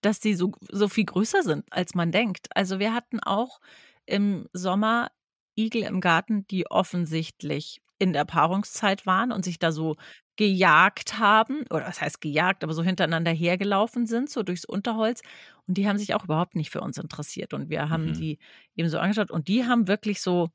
dass 0.00 0.20
sie 0.20 0.34
so, 0.34 0.52
so 0.70 0.88
viel 0.88 1.04
größer 1.04 1.42
sind, 1.42 1.72
als 1.72 1.94
man 1.94 2.12
denkt. 2.12 2.48
Also 2.54 2.78
wir 2.78 2.94
hatten 2.94 3.20
auch 3.20 3.60
im 4.06 4.48
Sommer 4.52 5.10
Igel 5.56 5.82
im 5.82 6.00
Garten, 6.00 6.46
die 6.48 6.70
offensichtlich 6.70 7.82
in 7.98 8.12
der 8.12 8.24
Paarungszeit 8.24 9.06
waren 9.06 9.30
und 9.30 9.44
sich 9.44 9.58
da 9.58 9.72
so 9.72 9.96
gejagt 10.40 11.18
haben, 11.18 11.66
oder 11.68 11.86
was 11.86 12.00
heißt 12.00 12.22
gejagt, 12.22 12.64
aber 12.64 12.72
so 12.72 12.82
hintereinander 12.82 13.30
hergelaufen 13.30 14.06
sind, 14.06 14.30
so 14.30 14.42
durchs 14.42 14.64
Unterholz. 14.64 15.20
Und 15.68 15.76
die 15.76 15.86
haben 15.86 15.98
sich 15.98 16.14
auch 16.14 16.24
überhaupt 16.24 16.56
nicht 16.56 16.70
für 16.70 16.80
uns 16.80 16.96
interessiert. 16.96 17.52
Und 17.52 17.68
wir 17.68 17.90
haben 17.90 18.06
mhm. 18.06 18.14
die 18.14 18.38
eben 18.74 18.88
so 18.88 18.98
angeschaut 18.98 19.30
und 19.30 19.48
die 19.48 19.66
haben 19.66 19.86
wirklich 19.86 20.22
so 20.22 20.48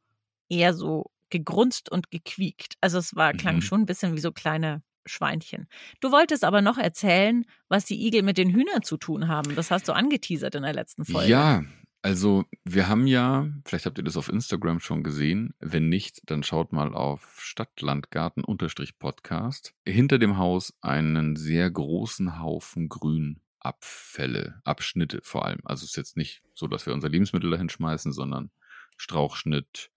eher 0.49 0.73
so 0.73 1.11
gegrunzt 1.29 1.91
und 1.91 2.09
gequiekt. 2.09 2.77
Also 2.81 2.97
es 2.97 3.15
war, 3.15 3.33
klang 3.33 3.57
mhm. 3.57 3.61
schon 3.61 3.81
ein 3.81 3.85
bisschen 3.85 4.15
wie 4.15 4.21
so 4.21 4.31
kleine 4.31 4.81
Schweinchen. 5.05 5.67
Du 5.99 6.11
wolltest 6.11 6.43
aber 6.43 6.63
noch 6.63 6.79
erzählen, 6.79 7.45
was 7.69 7.85
die 7.85 8.07
Igel 8.07 8.23
mit 8.23 8.39
den 8.39 8.49
Hühnern 8.49 8.81
zu 8.81 8.97
tun 8.97 9.27
haben. 9.27 9.55
Das 9.55 9.69
hast 9.69 9.87
du 9.87 9.93
angeteasert 9.93 10.55
in 10.55 10.63
der 10.63 10.73
letzten 10.73 11.05
Folge. 11.05 11.29
Ja, 11.29 11.63
also 12.05 12.45
wir 12.63 12.87
haben 12.87 13.07
ja, 13.07 13.49
vielleicht 13.65 13.87
habt 13.87 13.97
ihr 13.97 14.03
das 14.03 14.15
auf 14.15 14.29
Instagram 14.29 14.79
schon 14.79 15.01
gesehen, 15.01 15.55
wenn 15.57 15.89
nicht, 15.89 16.21
dann 16.29 16.43
schaut 16.43 16.71
mal 16.71 16.93
auf 16.93 17.39
Stadtlandgarten-Podcast. 17.41 19.73
Hinter 19.87 20.19
dem 20.19 20.37
Haus 20.37 20.77
einen 20.81 21.35
sehr 21.35 21.71
großen 21.71 22.39
Haufen 22.39 22.89
Grünabfälle, 22.89 24.61
Abschnitte 24.63 25.21
vor 25.23 25.47
allem. 25.47 25.61
Also 25.63 25.83
es 25.83 25.89
ist 25.89 25.97
jetzt 25.97 26.15
nicht 26.15 26.43
so, 26.53 26.67
dass 26.67 26.85
wir 26.85 26.93
unser 26.93 27.09
Lebensmittel 27.09 27.49
dahin 27.49 27.69
schmeißen, 27.69 28.13
sondern 28.13 28.51
Strauchschnitt, 28.97 29.89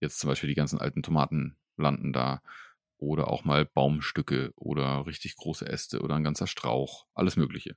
jetzt 0.00 0.18
zum 0.18 0.30
Beispiel 0.30 0.48
die 0.48 0.56
ganzen 0.56 0.80
alten 0.80 1.04
Tomaten 1.04 1.56
landen 1.76 2.12
da 2.12 2.42
oder 2.98 3.28
auch 3.28 3.44
mal 3.44 3.64
Baumstücke 3.64 4.52
oder 4.56 5.06
richtig 5.06 5.36
große 5.36 5.68
Äste 5.68 6.00
oder 6.00 6.16
ein 6.16 6.24
ganzer 6.24 6.48
Strauch, 6.48 7.06
alles 7.14 7.36
Mögliche. 7.36 7.76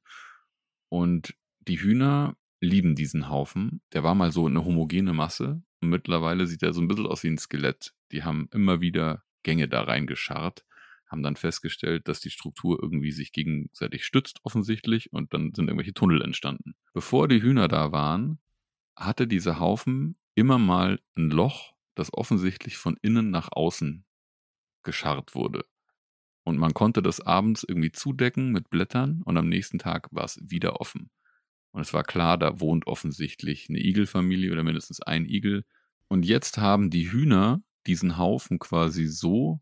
Und 0.89 1.35
die 1.59 1.79
Hühner 1.79 2.35
lieben 2.59 2.95
diesen 2.95 3.29
Haufen. 3.29 3.81
Der 3.93 4.03
war 4.03 4.15
mal 4.15 4.31
so 4.31 4.47
eine 4.47 4.63
homogene 4.63 5.13
Masse 5.13 5.61
und 5.81 5.89
mittlerweile 5.89 6.47
sieht 6.47 6.63
er 6.63 6.73
so 6.73 6.81
ein 6.81 6.87
bisschen 6.87 7.07
aus 7.07 7.23
wie 7.23 7.29
ein 7.29 7.37
Skelett. 7.37 7.93
Die 8.11 8.23
haben 8.23 8.49
immer 8.51 8.81
wieder 8.81 9.23
Gänge 9.43 9.67
da 9.67 9.83
reingescharrt, 9.83 10.65
haben 11.07 11.23
dann 11.23 11.35
festgestellt, 11.35 12.07
dass 12.07 12.19
die 12.19 12.29
Struktur 12.29 12.79
irgendwie 12.81 13.11
sich 13.11 13.31
gegenseitig 13.31 14.05
stützt 14.05 14.39
offensichtlich 14.43 15.13
und 15.13 15.33
dann 15.33 15.53
sind 15.53 15.67
irgendwelche 15.67 15.93
Tunnel 15.93 16.21
entstanden. 16.21 16.75
Bevor 16.93 17.27
die 17.27 17.41
Hühner 17.41 17.67
da 17.67 17.91
waren, 17.91 18.39
hatte 18.95 19.27
dieser 19.27 19.59
Haufen 19.59 20.17
immer 20.35 20.57
mal 20.57 20.99
ein 21.15 21.29
Loch, 21.29 21.73
das 21.95 22.13
offensichtlich 22.13 22.77
von 22.77 22.97
innen 23.01 23.31
nach 23.31 23.49
außen 23.51 24.05
gescharrt 24.83 25.35
wurde. 25.35 25.65
Und 26.43 26.57
man 26.57 26.73
konnte 26.73 27.01
das 27.01 27.19
abends 27.19 27.63
irgendwie 27.67 27.91
zudecken 27.91 28.51
mit 28.51 28.69
Blättern 28.69 29.21
und 29.23 29.37
am 29.37 29.49
nächsten 29.49 29.79
Tag 29.79 30.07
war 30.11 30.23
es 30.23 30.39
wieder 30.41 30.79
offen. 30.79 31.09
Und 31.77 31.83
es 31.83 31.93
war 31.93 32.03
klar, 32.03 32.39
da 32.39 32.59
wohnt 32.59 32.87
offensichtlich 32.87 33.67
eine 33.69 33.77
Igelfamilie 33.77 34.51
oder 34.51 34.63
mindestens 34.63 34.99
ein 34.99 35.27
Igel. 35.27 35.63
Und 36.07 36.25
jetzt 36.25 36.57
haben 36.57 36.89
die 36.89 37.11
Hühner 37.11 37.61
diesen 37.85 38.17
Haufen 38.17 38.57
quasi 38.57 39.05
so 39.05 39.61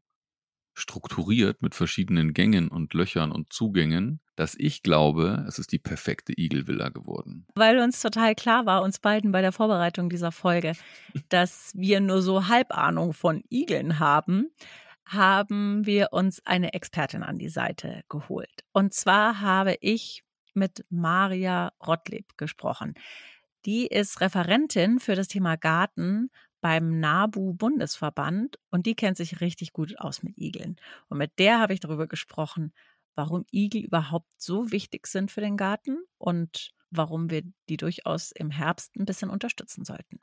strukturiert 0.74 1.62
mit 1.62 1.76
verschiedenen 1.76 2.34
Gängen 2.34 2.70
und 2.70 2.94
Löchern 2.94 3.34
und 3.34 3.52
Zugängen, 3.52 4.22
dass 4.38 4.56
ich 4.58 4.82
glaube, 4.82 5.44
es 5.46 5.60
ist 5.60 5.74
die 5.74 5.78
perfekte 5.78 6.32
Igelvilla 6.32 6.88
geworden. 6.88 7.48
Weil 7.56 7.80
uns 7.80 8.02
total 8.02 8.34
klar 8.34 8.66
war, 8.66 8.82
uns 8.82 9.00
beiden 9.00 9.34
bei 9.34 9.42
der 9.42 9.52
Vorbereitung 9.52 10.10
dieser 10.10 10.32
Folge, 10.32 10.72
dass 11.28 11.74
wir 11.76 12.00
nur 12.00 12.22
so 12.22 12.48
Halbahnung 12.48 13.12
von 13.12 13.44
Igeln 13.50 14.00
haben, 14.00 14.52
haben 15.06 15.86
wir 15.86 16.14
uns 16.14 16.42
eine 16.46 16.72
Expertin 16.72 17.24
an 17.24 17.38
die 17.38 17.50
Seite 17.50 18.04
geholt. 18.08 18.64
Und 18.72 18.94
zwar 18.94 19.42
habe 19.42 19.76
ich 19.82 20.25
mit 20.56 20.86
Maria 20.90 21.72
Rottleb 21.86 22.38
gesprochen. 22.38 22.96
Die 23.66 23.88
ist 23.88 24.22
Referentin 24.22 25.00
für 25.00 25.16
das 25.16 25.28
Thema 25.28 25.56
Garten 25.56 26.30
beim 26.62 27.00
NABU-Bundesverband 27.00 28.58
und 28.72 28.86
die 28.86 28.96
kennt 28.96 29.18
sich 29.18 29.42
richtig 29.42 29.74
gut 29.74 30.00
aus 30.00 30.24
mit 30.24 30.38
Igeln. 30.38 30.78
Und 31.10 31.18
mit 31.18 31.38
der 31.38 31.60
habe 31.60 31.74
ich 31.74 31.80
darüber 31.80 32.08
gesprochen, 32.08 32.74
warum 33.16 33.46
Igel 33.52 33.82
überhaupt 33.82 34.32
so 34.38 34.72
wichtig 34.72 35.08
sind 35.08 35.32
für 35.32 35.42
den 35.42 35.58
Garten 35.58 35.98
und 36.18 36.72
warum 36.92 37.30
wir 37.30 37.44
die 37.70 37.78
durchaus 37.78 38.32
im 38.32 38.52
Herbst 38.52 38.96
ein 38.96 39.06
bisschen 39.06 39.30
unterstützen 39.30 39.86
sollten. 39.86 40.20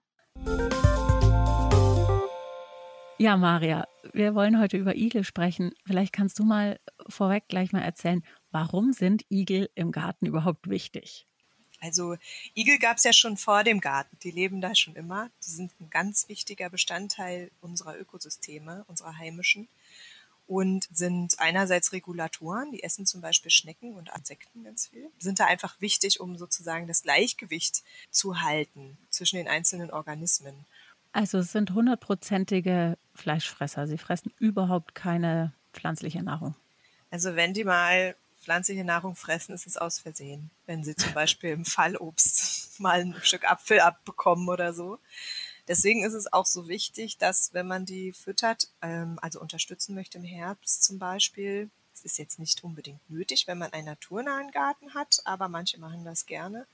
Ja, 3.18 3.36
Maria, 3.36 3.86
wir 4.12 4.34
wollen 4.34 4.58
heute 4.58 4.76
über 4.76 4.96
Igel 4.96 5.22
sprechen. 5.22 5.72
Vielleicht 5.86 6.12
kannst 6.12 6.40
du 6.40 6.44
mal 6.44 6.80
vorweg 7.08 7.44
gleich 7.46 7.72
mal 7.72 7.82
erzählen, 7.82 8.22
warum 8.52 8.92
sind 8.92 9.24
Igel 9.30 9.70
im 9.74 9.90
Garten 9.90 10.26
überhaupt 10.26 10.68
wichtig? 10.68 11.26
Also 11.80 12.16
Igel 12.54 12.78
gab 12.78 12.98
es 12.98 13.04
ja 13.04 13.12
schon 13.12 13.36
vor 13.36 13.64
dem 13.64 13.80
Garten. 13.80 14.16
Die 14.22 14.30
leben 14.30 14.60
da 14.60 14.74
schon 14.74 14.94
immer. 14.94 15.30
Die 15.44 15.50
sind 15.50 15.72
ein 15.80 15.90
ganz 15.90 16.28
wichtiger 16.28 16.70
Bestandteil 16.70 17.50
unserer 17.60 17.98
Ökosysteme, 17.98 18.84
unserer 18.86 19.18
heimischen. 19.18 19.68
Und 20.46 20.88
sind 20.92 21.38
einerseits 21.38 21.92
Regulatoren, 21.92 22.72
die 22.72 22.82
essen 22.82 23.06
zum 23.06 23.20
Beispiel 23.20 23.50
Schnecken 23.50 23.94
und 23.94 24.10
Insekten 24.14 24.64
ganz 24.64 24.88
viel, 24.88 25.08
sind 25.18 25.40
da 25.40 25.46
einfach 25.46 25.80
wichtig, 25.80 26.20
um 26.20 26.36
sozusagen 26.36 26.86
das 26.86 27.02
Gleichgewicht 27.02 27.82
zu 28.10 28.42
halten 28.42 28.98
zwischen 29.08 29.36
den 29.36 29.48
einzelnen 29.48 29.90
Organismen. 29.90 30.66
Also 31.12 31.38
es 31.38 31.52
sind 31.52 31.72
hundertprozentige 31.72 32.98
Fleischfresser. 33.14 33.86
Sie 33.86 33.98
fressen 33.98 34.32
überhaupt 34.38 34.94
keine 34.94 35.52
pflanzliche 35.72 36.22
Nahrung. 36.22 36.54
Also 37.10 37.36
wenn 37.36 37.54
die 37.54 37.64
mal 37.64 38.14
pflanzliche 38.42 38.84
Nahrung 38.84 39.16
fressen, 39.16 39.54
ist 39.54 39.66
es 39.66 39.76
aus 39.76 39.98
Versehen. 39.98 40.50
Wenn 40.66 40.84
sie 40.84 40.96
zum 40.96 41.12
Beispiel 41.14 41.50
im 41.50 41.64
Fallobst 41.64 42.62
mal 42.80 43.00
ein 43.00 43.14
Stück 43.22 43.50
Apfel 43.50 43.80
abbekommen 43.80 44.48
oder 44.48 44.72
so. 44.72 44.98
Deswegen 45.68 46.04
ist 46.04 46.14
es 46.14 46.32
auch 46.32 46.46
so 46.46 46.68
wichtig, 46.68 47.18
dass 47.18 47.54
wenn 47.54 47.68
man 47.68 47.86
die 47.86 48.12
füttert, 48.12 48.68
ähm, 48.82 49.18
also 49.22 49.40
unterstützen 49.40 49.94
möchte 49.94 50.18
im 50.18 50.24
Herbst 50.24 50.82
zum 50.82 50.98
Beispiel, 50.98 51.70
es 51.94 52.02
ist 52.04 52.18
jetzt 52.18 52.38
nicht 52.38 52.64
unbedingt 52.64 53.08
nötig, 53.08 53.46
wenn 53.46 53.58
man 53.58 53.72
einen 53.72 53.86
naturnahen 53.86 54.50
Garten 54.50 54.94
hat, 54.94 55.20
aber 55.24 55.48
manche 55.48 55.78
machen 55.78 56.04
das 56.04 56.26
gerne, 56.26 56.66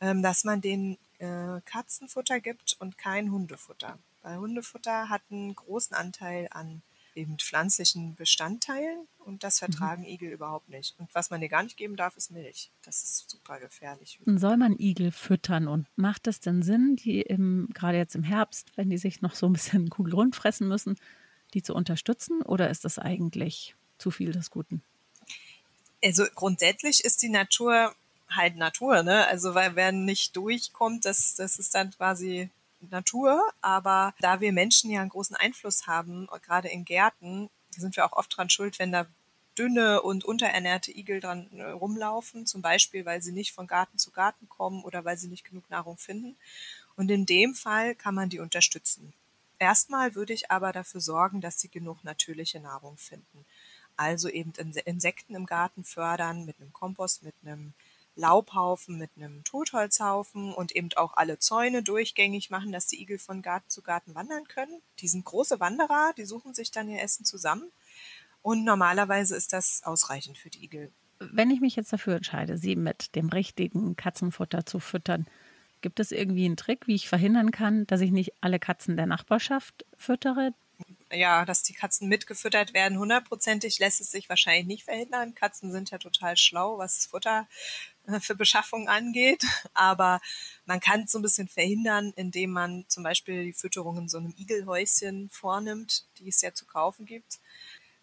ähm, 0.00 0.22
dass 0.22 0.44
man 0.44 0.62
den 0.62 0.96
äh, 1.18 1.60
Katzenfutter 1.66 2.40
gibt 2.40 2.76
und 2.80 2.96
kein 2.96 3.30
Hundefutter. 3.30 3.98
Weil 4.22 4.38
Hundefutter 4.38 5.10
hat 5.10 5.22
einen 5.30 5.54
großen 5.54 5.94
Anteil 5.94 6.48
an 6.50 6.82
eben 7.14 7.38
pflanzlichen 7.38 8.14
Bestandteilen 8.14 9.06
und 9.18 9.44
das 9.44 9.60
mhm. 9.60 9.66
vertragen 9.66 10.02
mhm. 10.02 10.08
Igel 10.08 10.30
überhaupt 10.30 10.68
nicht. 10.68 10.94
Und 10.98 11.14
was 11.14 11.30
man 11.30 11.40
dir 11.40 11.48
gar 11.48 11.62
nicht 11.62 11.76
geben 11.76 11.96
darf, 11.96 12.16
ist 12.16 12.30
Milch. 12.30 12.70
Das 12.82 13.02
ist 13.02 13.30
super 13.30 13.58
gefährlich. 13.60 14.18
Soll 14.24 14.56
man 14.56 14.78
Igel 14.78 15.10
füttern 15.10 15.68
und 15.68 15.86
macht 15.96 16.26
es 16.26 16.40
denn 16.40 16.62
Sinn, 16.62 16.96
die 16.96 17.22
im, 17.22 17.68
gerade 17.74 17.98
jetzt 17.98 18.14
im 18.14 18.22
Herbst, 18.22 18.72
wenn 18.76 18.90
die 18.90 18.98
sich 18.98 19.22
noch 19.22 19.34
so 19.34 19.46
ein 19.46 19.52
bisschen 19.52 19.90
kugelrund 19.90 20.36
fressen 20.36 20.68
müssen, 20.68 20.96
die 21.54 21.62
zu 21.62 21.74
unterstützen 21.74 22.42
oder 22.42 22.70
ist 22.70 22.84
das 22.84 22.98
eigentlich 22.98 23.76
zu 23.98 24.10
viel 24.10 24.32
des 24.32 24.50
Guten? 24.50 24.82
Also 26.02 26.24
grundsätzlich 26.34 27.04
ist 27.04 27.22
die 27.22 27.30
Natur 27.30 27.94
halt 28.28 28.56
Natur, 28.56 29.02
ne? 29.02 29.26
Also 29.28 29.54
weil 29.54 29.76
wer 29.76 29.92
nicht 29.92 30.36
durchkommt, 30.36 31.04
das, 31.04 31.34
das 31.34 31.58
ist 31.58 31.74
dann 31.74 31.90
quasi 31.90 32.50
Natur. 32.90 33.42
Aber 33.60 34.14
da 34.20 34.40
wir 34.40 34.52
Menschen 34.52 34.90
ja 34.90 35.00
einen 35.00 35.10
großen 35.10 35.36
Einfluss 35.36 35.86
haben, 35.86 36.28
gerade 36.42 36.68
in 36.68 36.84
Gärten, 36.84 37.50
sind 37.70 37.96
wir 37.96 38.04
auch 38.06 38.12
oft 38.12 38.36
dran 38.36 38.50
schuld, 38.50 38.78
wenn 38.78 38.92
da 38.92 39.06
dünne 39.58 40.02
und 40.02 40.24
unterernährte 40.24 40.96
Igel 40.96 41.20
dran 41.20 41.48
äh, 41.52 41.64
rumlaufen, 41.64 42.46
zum 42.46 42.62
Beispiel, 42.62 43.04
weil 43.04 43.22
sie 43.22 43.32
nicht 43.32 43.52
von 43.52 43.66
Garten 43.66 43.98
zu 43.98 44.10
Garten 44.10 44.48
kommen 44.48 44.82
oder 44.82 45.04
weil 45.04 45.16
sie 45.16 45.28
nicht 45.28 45.44
genug 45.44 45.70
Nahrung 45.70 45.96
finden. 45.96 46.36
Und 46.96 47.10
in 47.10 47.26
dem 47.26 47.54
Fall 47.54 47.94
kann 47.94 48.14
man 48.14 48.28
die 48.28 48.40
unterstützen. 48.40 49.12
Erstmal 49.58 50.14
würde 50.14 50.32
ich 50.32 50.50
aber 50.50 50.72
dafür 50.72 51.00
sorgen, 51.00 51.40
dass 51.40 51.60
sie 51.60 51.68
genug 51.68 52.02
natürliche 52.04 52.60
Nahrung 52.60 52.96
finden. 52.96 53.44
Also 53.96 54.28
eben 54.28 54.52
Insekten 54.84 55.36
im 55.36 55.46
Garten 55.46 55.84
fördern 55.84 56.44
mit 56.44 56.60
einem 56.60 56.72
Kompost, 56.72 57.22
mit 57.22 57.34
einem 57.44 57.72
Laubhaufen 58.16 58.98
mit 58.98 59.10
einem 59.16 59.42
Totholzhaufen 59.44 60.52
und 60.52 60.72
eben 60.72 60.88
auch 60.96 61.14
alle 61.16 61.38
Zäune 61.38 61.82
durchgängig 61.82 62.50
machen, 62.50 62.72
dass 62.72 62.86
die 62.86 63.00
Igel 63.00 63.18
von 63.18 63.42
Garten 63.42 63.68
zu 63.68 63.82
Garten 63.82 64.14
wandern 64.14 64.46
können. 64.46 64.80
Die 65.00 65.08
sind 65.08 65.24
große 65.24 65.60
Wanderer, 65.60 66.12
die 66.16 66.24
suchen 66.24 66.54
sich 66.54 66.70
dann 66.70 66.88
ihr 66.88 67.02
Essen 67.02 67.24
zusammen. 67.24 67.70
Und 68.42 68.64
normalerweise 68.64 69.36
ist 69.36 69.52
das 69.52 69.82
ausreichend 69.84 70.38
für 70.38 70.50
die 70.50 70.64
Igel. 70.64 70.92
Wenn 71.18 71.50
ich 71.50 71.60
mich 71.60 71.76
jetzt 71.76 71.92
dafür 71.92 72.16
entscheide, 72.16 72.58
sie 72.58 72.76
mit 72.76 73.14
dem 73.14 73.28
richtigen 73.28 73.96
Katzenfutter 73.96 74.66
zu 74.66 74.80
füttern, 74.80 75.26
gibt 75.80 76.00
es 76.00 76.12
irgendwie 76.12 76.44
einen 76.44 76.56
Trick, 76.56 76.86
wie 76.86 76.94
ich 76.94 77.08
verhindern 77.08 77.50
kann, 77.50 77.86
dass 77.86 78.00
ich 78.00 78.10
nicht 78.10 78.32
alle 78.40 78.58
Katzen 78.58 78.96
der 78.96 79.06
Nachbarschaft 79.06 79.84
füttere? 79.96 80.52
ja, 81.12 81.44
dass 81.44 81.62
die 81.62 81.74
Katzen 81.74 82.08
mitgefüttert 82.08 82.74
werden. 82.74 82.98
Hundertprozentig 82.98 83.78
lässt 83.78 84.00
es 84.00 84.10
sich 84.10 84.28
wahrscheinlich 84.28 84.66
nicht 84.66 84.84
verhindern. 84.84 85.34
Katzen 85.34 85.72
sind 85.72 85.90
ja 85.90 85.98
total 85.98 86.36
schlau, 86.36 86.78
was 86.78 86.96
das 86.96 87.06
Futter 87.06 87.46
für 88.20 88.34
Beschaffung 88.34 88.88
angeht. 88.88 89.44
Aber 89.74 90.20
man 90.66 90.80
kann 90.80 91.02
es 91.02 91.12
so 91.12 91.18
ein 91.18 91.22
bisschen 91.22 91.48
verhindern, 91.48 92.12
indem 92.16 92.50
man 92.50 92.84
zum 92.88 93.02
Beispiel 93.02 93.44
die 93.44 93.52
Fütterung 93.52 93.98
in 93.98 94.08
so 94.08 94.18
einem 94.18 94.34
Igelhäuschen 94.36 95.30
vornimmt, 95.30 96.04
die 96.18 96.28
es 96.28 96.40
ja 96.42 96.52
zu 96.52 96.66
kaufen 96.66 97.06
gibt. 97.06 97.40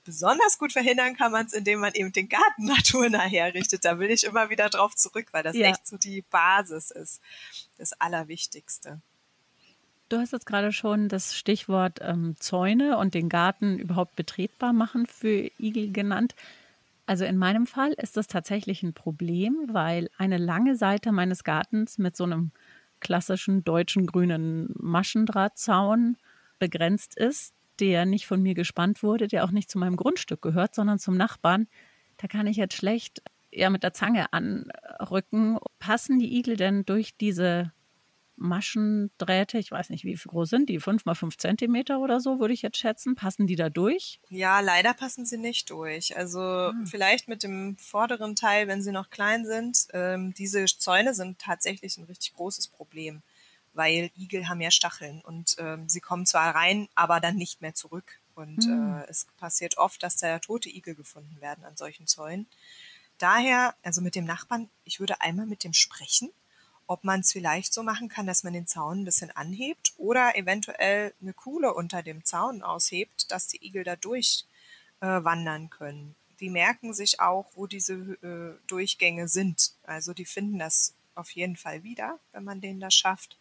Besonders 0.03 0.57
gut 0.57 0.73
verhindern 0.73 1.15
kann 1.15 1.31
man 1.31 1.45
es, 1.45 1.53
indem 1.53 1.79
man 1.79 1.93
eben 1.93 2.11
den 2.11 2.27
Garten 2.27 2.65
naturnah 2.65 3.21
herrichtet. 3.21 3.85
Da 3.85 3.99
will 3.99 4.09
ich 4.09 4.23
immer 4.23 4.49
wieder 4.49 4.69
drauf 4.69 4.95
zurück, 4.95 5.27
weil 5.31 5.43
das 5.43 5.55
ja. 5.55 5.67
echt 5.67 5.85
so 5.85 5.97
die 5.97 6.23
Basis 6.23 6.91
ist. 6.91 7.21
Das 7.77 7.93
Allerwichtigste. 7.93 9.01
Du 10.09 10.17
hast 10.17 10.33
jetzt 10.33 10.45
gerade 10.45 10.73
schon 10.73 11.07
das 11.07 11.37
Stichwort 11.37 11.99
ähm, 12.01 12.35
Zäune 12.37 12.97
und 12.97 13.13
den 13.13 13.29
Garten 13.29 13.79
überhaupt 13.79 14.17
betretbar 14.17 14.73
machen 14.73 15.05
für 15.05 15.49
Igel 15.57 15.93
genannt. 15.93 16.35
Also 17.11 17.25
in 17.25 17.35
meinem 17.35 17.67
Fall 17.67 17.91
ist 17.97 18.15
das 18.15 18.27
tatsächlich 18.27 18.83
ein 18.83 18.93
Problem, 18.93 19.65
weil 19.67 20.07
eine 20.17 20.37
lange 20.37 20.77
Seite 20.77 21.11
meines 21.11 21.43
Gartens 21.43 21.97
mit 21.97 22.15
so 22.15 22.23
einem 22.23 22.53
klassischen 23.01 23.65
deutschen 23.65 24.07
grünen 24.07 24.73
Maschendrahtzaun 24.79 26.15
begrenzt 26.57 27.17
ist, 27.17 27.53
der 27.81 28.05
nicht 28.05 28.27
von 28.27 28.41
mir 28.41 28.53
gespannt 28.53 29.03
wurde, 29.03 29.27
der 29.27 29.43
auch 29.43 29.51
nicht 29.51 29.69
zu 29.69 29.77
meinem 29.77 29.97
Grundstück 29.97 30.41
gehört, 30.41 30.73
sondern 30.73 30.99
zum 30.99 31.17
Nachbarn. 31.17 31.67
Da 32.15 32.29
kann 32.29 32.47
ich 32.47 32.55
jetzt 32.55 32.77
schlecht 32.77 33.21
ja 33.51 33.69
mit 33.69 33.83
der 33.83 33.91
Zange 33.91 34.31
anrücken. 34.31 35.57
Passen 35.79 36.17
die 36.17 36.37
Igel 36.37 36.55
denn 36.55 36.85
durch 36.85 37.17
diese 37.17 37.73
Maschendrähte, 38.41 39.59
ich 39.59 39.71
weiß 39.71 39.89
nicht, 39.89 40.03
wie 40.03 40.15
groß 40.15 40.49
sind 40.49 40.67
die, 40.67 40.79
fünf 40.79 41.05
mal 41.05 41.15
fünf 41.15 41.37
Zentimeter 41.37 41.99
oder 41.99 42.19
so, 42.19 42.39
würde 42.39 42.53
ich 42.53 42.61
jetzt 42.61 42.77
schätzen. 42.77 43.15
Passen 43.15 43.47
die 43.47 43.55
da 43.55 43.69
durch? 43.69 44.19
Ja, 44.29 44.59
leider 44.59 44.93
passen 44.93 45.25
sie 45.25 45.37
nicht 45.37 45.69
durch. 45.69 46.17
Also 46.17 46.71
hm. 46.71 46.87
vielleicht 46.87 47.27
mit 47.27 47.43
dem 47.43 47.77
vorderen 47.77 48.35
Teil, 48.35 48.67
wenn 48.67 48.81
sie 48.81 48.91
noch 48.91 49.09
klein 49.09 49.45
sind. 49.45 49.87
Ähm, 49.93 50.33
diese 50.33 50.65
Zäune 50.65 51.13
sind 51.13 51.39
tatsächlich 51.39 51.97
ein 51.97 52.05
richtig 52.05 52.33
großes 52.33 52.67
Problem, 52.67 53.21
weil 53.73 54.09
Igel 54.17 54.47
haben 54.47 54.61
ja 54.61 54.71
Stacheln 54.71 55.21
und 55.21 55.55
ähm, 55.59 55.87
sie 55.87 56.01
kommen 56.01 56.25
zwar 56.25 56.55
rein, 56.55 56.89
aber 56.95 57.19
dann 57.19 57.35
nicht 57.35 57.61
mehr 57.61 57.75
zurück. 57.75 58.19
Und 58.33 58.65
hm. 58.65 59.01
äh, 59.01 59.05
es 59.07 59.27
passiert 59.37 59.77
oft, 59.77 60.01
dass 60.01 60.17
da 60.17 60.39
tote 60.39 60.69
Igel 60.69 60.95
gefunden 60.95 61.39
werden 61.41 61.63
an 61.63 61.77
solchen 61.77 62.07
Zäunen. 62.07 62.47
Daher, 63.19 63.75
also 63.83 64.01
mit 64.01 64.15
dem 64.15 64.25
Nachbarn, 64.25 64.67
ich 64.83 64.99
würde 64.99 65.21
einmal 65.21 65.45
mit 65.45 65.63
dem 65.63 65.73
sprechen 65.73 66.31
ob 66.91 67.05
man 67.05 67.21
es 67.21 67.31
vielleicht 67.31 67.73
so 67.73 67.83
machen 67.83 68.09
kann, 68.09 68.27
dass 68.27 68.43
man 68.43 68.51
den 68.51 68.67
Zaun 68.67 68.99
ein 68.99 69.05
bisschen 69.05 69.31
anhebt 69.31 69.93
oder 69.95 70.35
eventuell 70.35 71.13
eine 71.21 71.31
Kuhle 71.31 71.73
unter 71.73 72.03
dem 72.03 72.25
Zaun 72.25 72.63
aushebt, 72.63 73.31
dass 73.31 73.47
die 73.47 73.65
Igel 73.65 73.85
da 73.85 73.95
durch 73.95 74.45
äh, 74.99 75.05
wandern 75.05 75.69
können. 75.69 76.15
Die 76.41 76.49
merken 76.49 76.93
sich 76.93 77.21
auch, 77.21 77.49
wo 77.55 77.65
diese 77.65 77.93
äh, 77.93 78.67
Durchgänge 78.67 79.29
sind. 79.29 79.71
Also 79.83 80.13
die 80.13 80.25
finden 80.25 80.59
das 80.59 80.93
auf 81.15 81.29
jeden 81.31 81.55
Fall 81.55 81.83
wieder, 81.83 82.19
wenn 82.33 82.43
man 82.43 82.59
denen 82.59 82.81
das 82.81 82.93
schafft. 82.93 83.37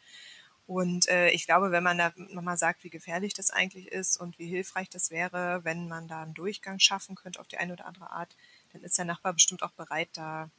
Und 0.69 1.09
äh, 1.09 1.31
ich 1.31 1.45
glaube, 1.45 1.73
wenn 1.73 1.83
man 1.83 1.99
da 1.99 2.13
nochmal 2.17 2.57
sagt, 2.57 2.85
wie 2.85 2.91
gefährlich 2.91 3.35
das 3.35 3.51
eigentlich 3.51 3.89
ist 3.89 4.17
und 4.17 4.39
wie 4.39 4.47
hilfreich 4.47 4.89
das 4.91 5.11
wäre, 5.11 5.65
wenn 5.65 5.89
man 5.89 6.07
da 6.07 6.23
einen 6.23 6.35
Durchgang 6.35 6.79
schaffen 6.79 7.17
könnte 7.17 7.41
auf 7.41 7.49
die 7.49 7.59
eine 7.59 7.73
oder 7.73 7.87
andere 7.87 8.13
Art, 8.13 8.37
dann 8.73 8.85
ist 8.85 8.97
der 8.97 9.07
Nachbar 9.07 9.33
bestimmt 9.33 9.65
auch 9.65 9.73
bereit, 9.73 10.11
da 10.13 10.51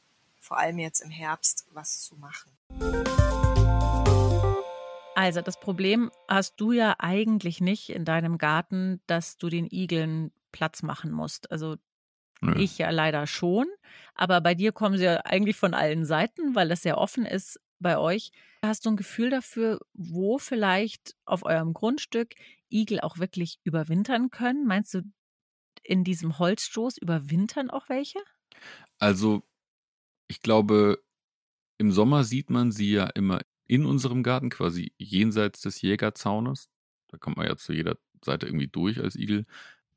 vor 0.42 0.58
allem 0.58 0.78
jetzt 0.78 1.00
im 1.00 1.10
Herbst 1.10 1.66
was 1.70 2.02
zu 2.02 2.16
machen. 2.16 2.50
Also 5.14 5.40
das 5.40 5.58
Problem 5.60 6.10
hast 6.28 6.60
du 6.60 6.72
ja 6.72 6.96
eigentlich 6.98 7.60
nicht 7.60 7.90
in 7.90 8.04
deinem 8.04 8.38
Garten, 8.38 9.00
dass 9.06 9.38
du 9.38 9.48
den 9.48 9.68
Igeln 9.70 10.32
Platz 10.50 10.82
machen 10.82 11.12
musst. 11.12 11.50
Also 11.50 11.76
Nö. 12.40 12.54
ich 12.56 12.76
ja 12.78 12.90
leider 12.90 13.26
schon, 13.26 13.66
aber 14.14 14.40
bei 14.40 14.54
dir 14.54 14.72
kommen 14.72 14.98
sie 14.98 15.04
ja 15.04 15.18
eigentlich 15.24 15.56
von 15.56 15.74
allen 15.74 16.04
Seiten, 16.04 16.54
weil 16.56 16.70
es 16.72 16.82
sehr 16.82 16.98
offen 16.98 17.24
ist 17.24 17.60
bei 17.78 17.98
euch. 17.98 18.32
Hast 18.64 18.84
du 18.84 18.90
ein 18.90 18.96
Gefühl 18.96 19.30
dafür, 19.30 19.80
wo 19.92 20.38
vielleicht 20.38 21.14
auf 21.24 21.44
eurem 21.44 21.72
Grundstück 21.72 22.34
Igel 22.68 23.00
auch 23.00 23.18
wirklich 23.18 23.60
überwintern 23.62 24.30
können? 24.30 24.66
Meinst 24.66 24.94
du, 24.94 25.02
in 25.84 26.04
diesem 26.04 26.38
Holzstoß 26.38 26.98
überwintern 26.98 27.70
auch 27.70 27.88
welche? 27.88 28.18
Also 28.98 29.42
ich 30.32 30.40
glaube, 30.40 31.02
im 31.76 31.92
Sommer 31.92 32.24
sieht 32.24 32.48
man 32.48 32.72
sie 32.72 32.90
ja 32.90 33.04
immer 33.04 33.42
in 33.66 33.84
unserem 33.84 34.22
Garten, 34.22 34.48
quasi 34.48 34.94
jenseits 34.96 35.60
des 35.60 35.82
Jägerzaunes. 35.82 36.70
Da 37.08 37.18
kommt 37.18 37.36
man 37.36 37.46
ja 37.46 37.56
zu 37.58 37.74
jeder 37.74 37.98
Seite 38.24 38.46
irgendwie 38.46 38.68
durch 38.68 38.98
als 38.98 39.14
Igel. 39.14 39.44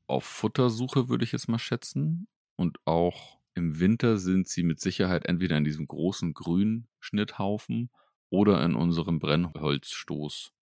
Auf 0.06 0.24
Futtersuche 0.24 1.08
würde 1.08 1.24
ich 1.24 1.32
jetzt 1.32 1.48
mal 1.48 1.58
schätzen. 1.58 2.28
Und 2.54 2.76
auch 2.84 3.38
im 3.54 3.80
Winter 3.80 4.18
sind 4.18 4.46
sie 4.46 4.62
mit 4.62 4.78
Sicherheit 4.78 5.24
entweder 5.24 5.56
in 5.56 5.64
diesem 5.64 5.86
großen 5.86 6.34
grünen 6.34 6.86
Schnitthaufen 7.00 7.88
oder 8.28 8.62
in 8.62 8.74
unserem 8.74 9.18
Brennholzstoß. 9.18 10.52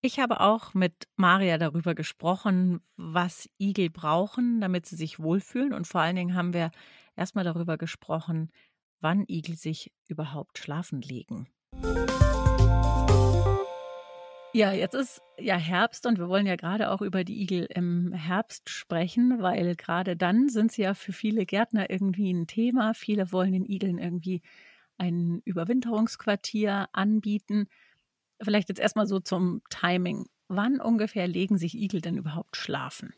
Ich 0.00 0.18
habe 0.18 0.40
auch 0.40 0.72
mit 0.72 1.08
Maria 1.16 1.58
darüber 1.58 1.94
gesprochen, 1.94 2.80
was 2.96 3.50
Igel 3.58 3.90
brauchen, 3.90 4.62
damit 4.62 4.86
sie 4.86 4.96
sich 4.96 5.20
wohlfühlen. 5.20 5.74
Und 5.74 5.86
vor 5.86 6.00
allen 6.00 6.16
Dingen 6.16 6.34
haben 6.34 6.54
wir 6.54 6.70
erstmal 7.20 7.44
darüber 7.44 7.78
gesprochen, 7.78 8.50
wann 9.00 9.24
Igel 9.28 9.54
sich 9.54 9.92
überhaupt 10.08 10.58
schlafen 10.58 11.00
legen. 11.02 11.46
Ja, 14.52 14.72
jetzt 14.72 14.94
ist 14.94 15.22
ja 15.38 15.56
Herbst 15.56 16.06
und 16.06 16.18
wir 16.18 16.28
wollen 16.28 16.46
ja 16.46 16.56
gerade 16.56 16.90
auch 16.90 17.02
über 17.02 17.22
die 17.22 17.40
Igel 17.40 17.66
im 17.72 18.12
Herbst 18.12 18.68
sprechen, 18.68 19.40
weil 19.40 19.76
gerade 19.76 20.16
dann 20.16 20.48
sind 20.48 20.72
sie 20.72 20.82
ja 20.82 20.94
für 20.94 21.12
viele 21.12 21.46
Gärtner 21.46 21.88
irgendwie 21.88 22.32
ein 22.32 22.48
Thema. 22.48 22.92
Viele 22.92 23.30
wollen 23.30 23.52
den 23.52 23.64
Igeln 23.64 23.98
irgendwie 23.98 24.42
ein 24.98 25.40
Überwinterungsquartier 25.44 26.88
anbieten. 26.92 27.68
Vielleicht 28.42 28.68
jetzt 28.70 28.80
erstmal 28.80 29.06
so 29.06 29.20
zum 29.20 29.62
Timing. 29.70 30.26
Wann 30.48 30.80
ungefähr 30.80 31.28
legen 31.28 31.56
sich 31.56 31.76
Igel 31.76 32.00
denn 32.00 32.16
überhaupt 32.16 32.56
schlafen? 32.56 33.14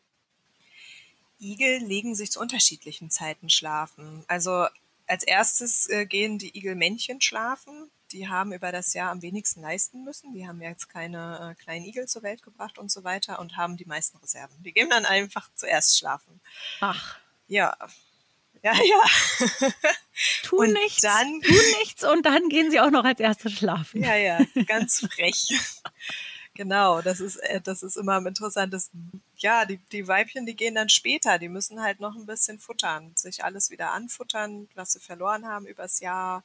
Igel 1.42 1.78
legen 1.78 2.14
sich 2.14 2.30
zu 2.30 2.40
unterschiedlichen 2.40 3.10
Zeiten 3.10 3.50
schlafen. 3.50 4.24
Also 4.28 4.66
als 5.06 5.24
erstes 5.24 5.88
äh, 5.88 6.06
gehen 6.06 6.38
die 6.38 6.56
Igelmännchen 6.56 7.20
schlafen. 7.20 7.90
Die 8.12 8.28
haben 8.28 8.52
über 8.52 8.72
das 8.72 8.94
Jahr 8.94 9.10
am 9.10 9.22
wenigsten 9.22 9.60
leisten 9.60 10.04
müssen. 10.04 10.32
Die 10.34 10.46
haben 10.46 10.60
jetzt 10.62 10.88
keine 10.88 11.50
äh, 11.58 11.62
kleinen 11.62 11.84
Igel 11.84 12.06
zur 12.06 12.22
Welt 12.22 12.42
gebracht 12.42 12.78
und 12.78 12.90
so 12.90 13.04
weiter 13.04 13.38
und 13.38 13.56
haben 13.56 13.76
die 13.76 13.84
meisten 13.84 14.18
Reserven. 14.18 14.62
Die 14.62 14.72
gehen 14.72 14.90
dann 14.90 15.04
einfach 15.04 15.50
zuerst 15.54 15.98
schlafen. 15.98 16.40
Ach. 16.80 17.18
Ja. 17.48 17.76
Ja, 18.62 18.74
ja. 18.74 19.68
Tun 20.44 20.68
und 20.68 20.72
nichts. 20.74 21.02
Dann, 21.02 21.40
tun 21.40 21.64
nichts 21.80 22.04
und 22.04 22.24
dann 22.24 22.48
gehen 22.48 22.70
sie 22.70 22.80
auch 22.80 22.90
noch 22.90 23.04
als 23.04 23.18
erstes 23.18 23.52
schlafen. 23.52 24.04
Ja, 24.04 24.14
ja, 24.14 24.38
ganz 24.66 25.00
frech. 25.00 25.48
Genau, 26.54 27.00
das 27.00 27.20
ist, 27.20 27.36
äh, 27.36 27.60
das 27.60 27.82
ist 27.82 27.96
immer 27.96 28.14
am 28.14 28.26
interessantesten. 28.26 29.22
Ja, 29.38 29.64
die, 29.64 29.78
die 29.90 30.06
Weibchen, 30.06 30.44
die 30.44 30.54
gehen 30.54 30.74
dann 30.74 30.90
später, 30.90 31.38
die 31.38 31.48
müssen 31.48 31.80
halt 31.80 32.00
noch 32.00 32.14
ein 32.14 32.26
bisschen 32.26 32.58
futtern, 32.58 33.12
sich 33.14 33.42
alles 33.44 33.70
wieder 33.70 33.92
anfuttern, 33.92 34.68
was 34.74 34.92
sie 34.92 35.00
verloren 35.00 35.46
haben 35.46 35.66
übers 35.66 36.00
Jahr 36.00 36.44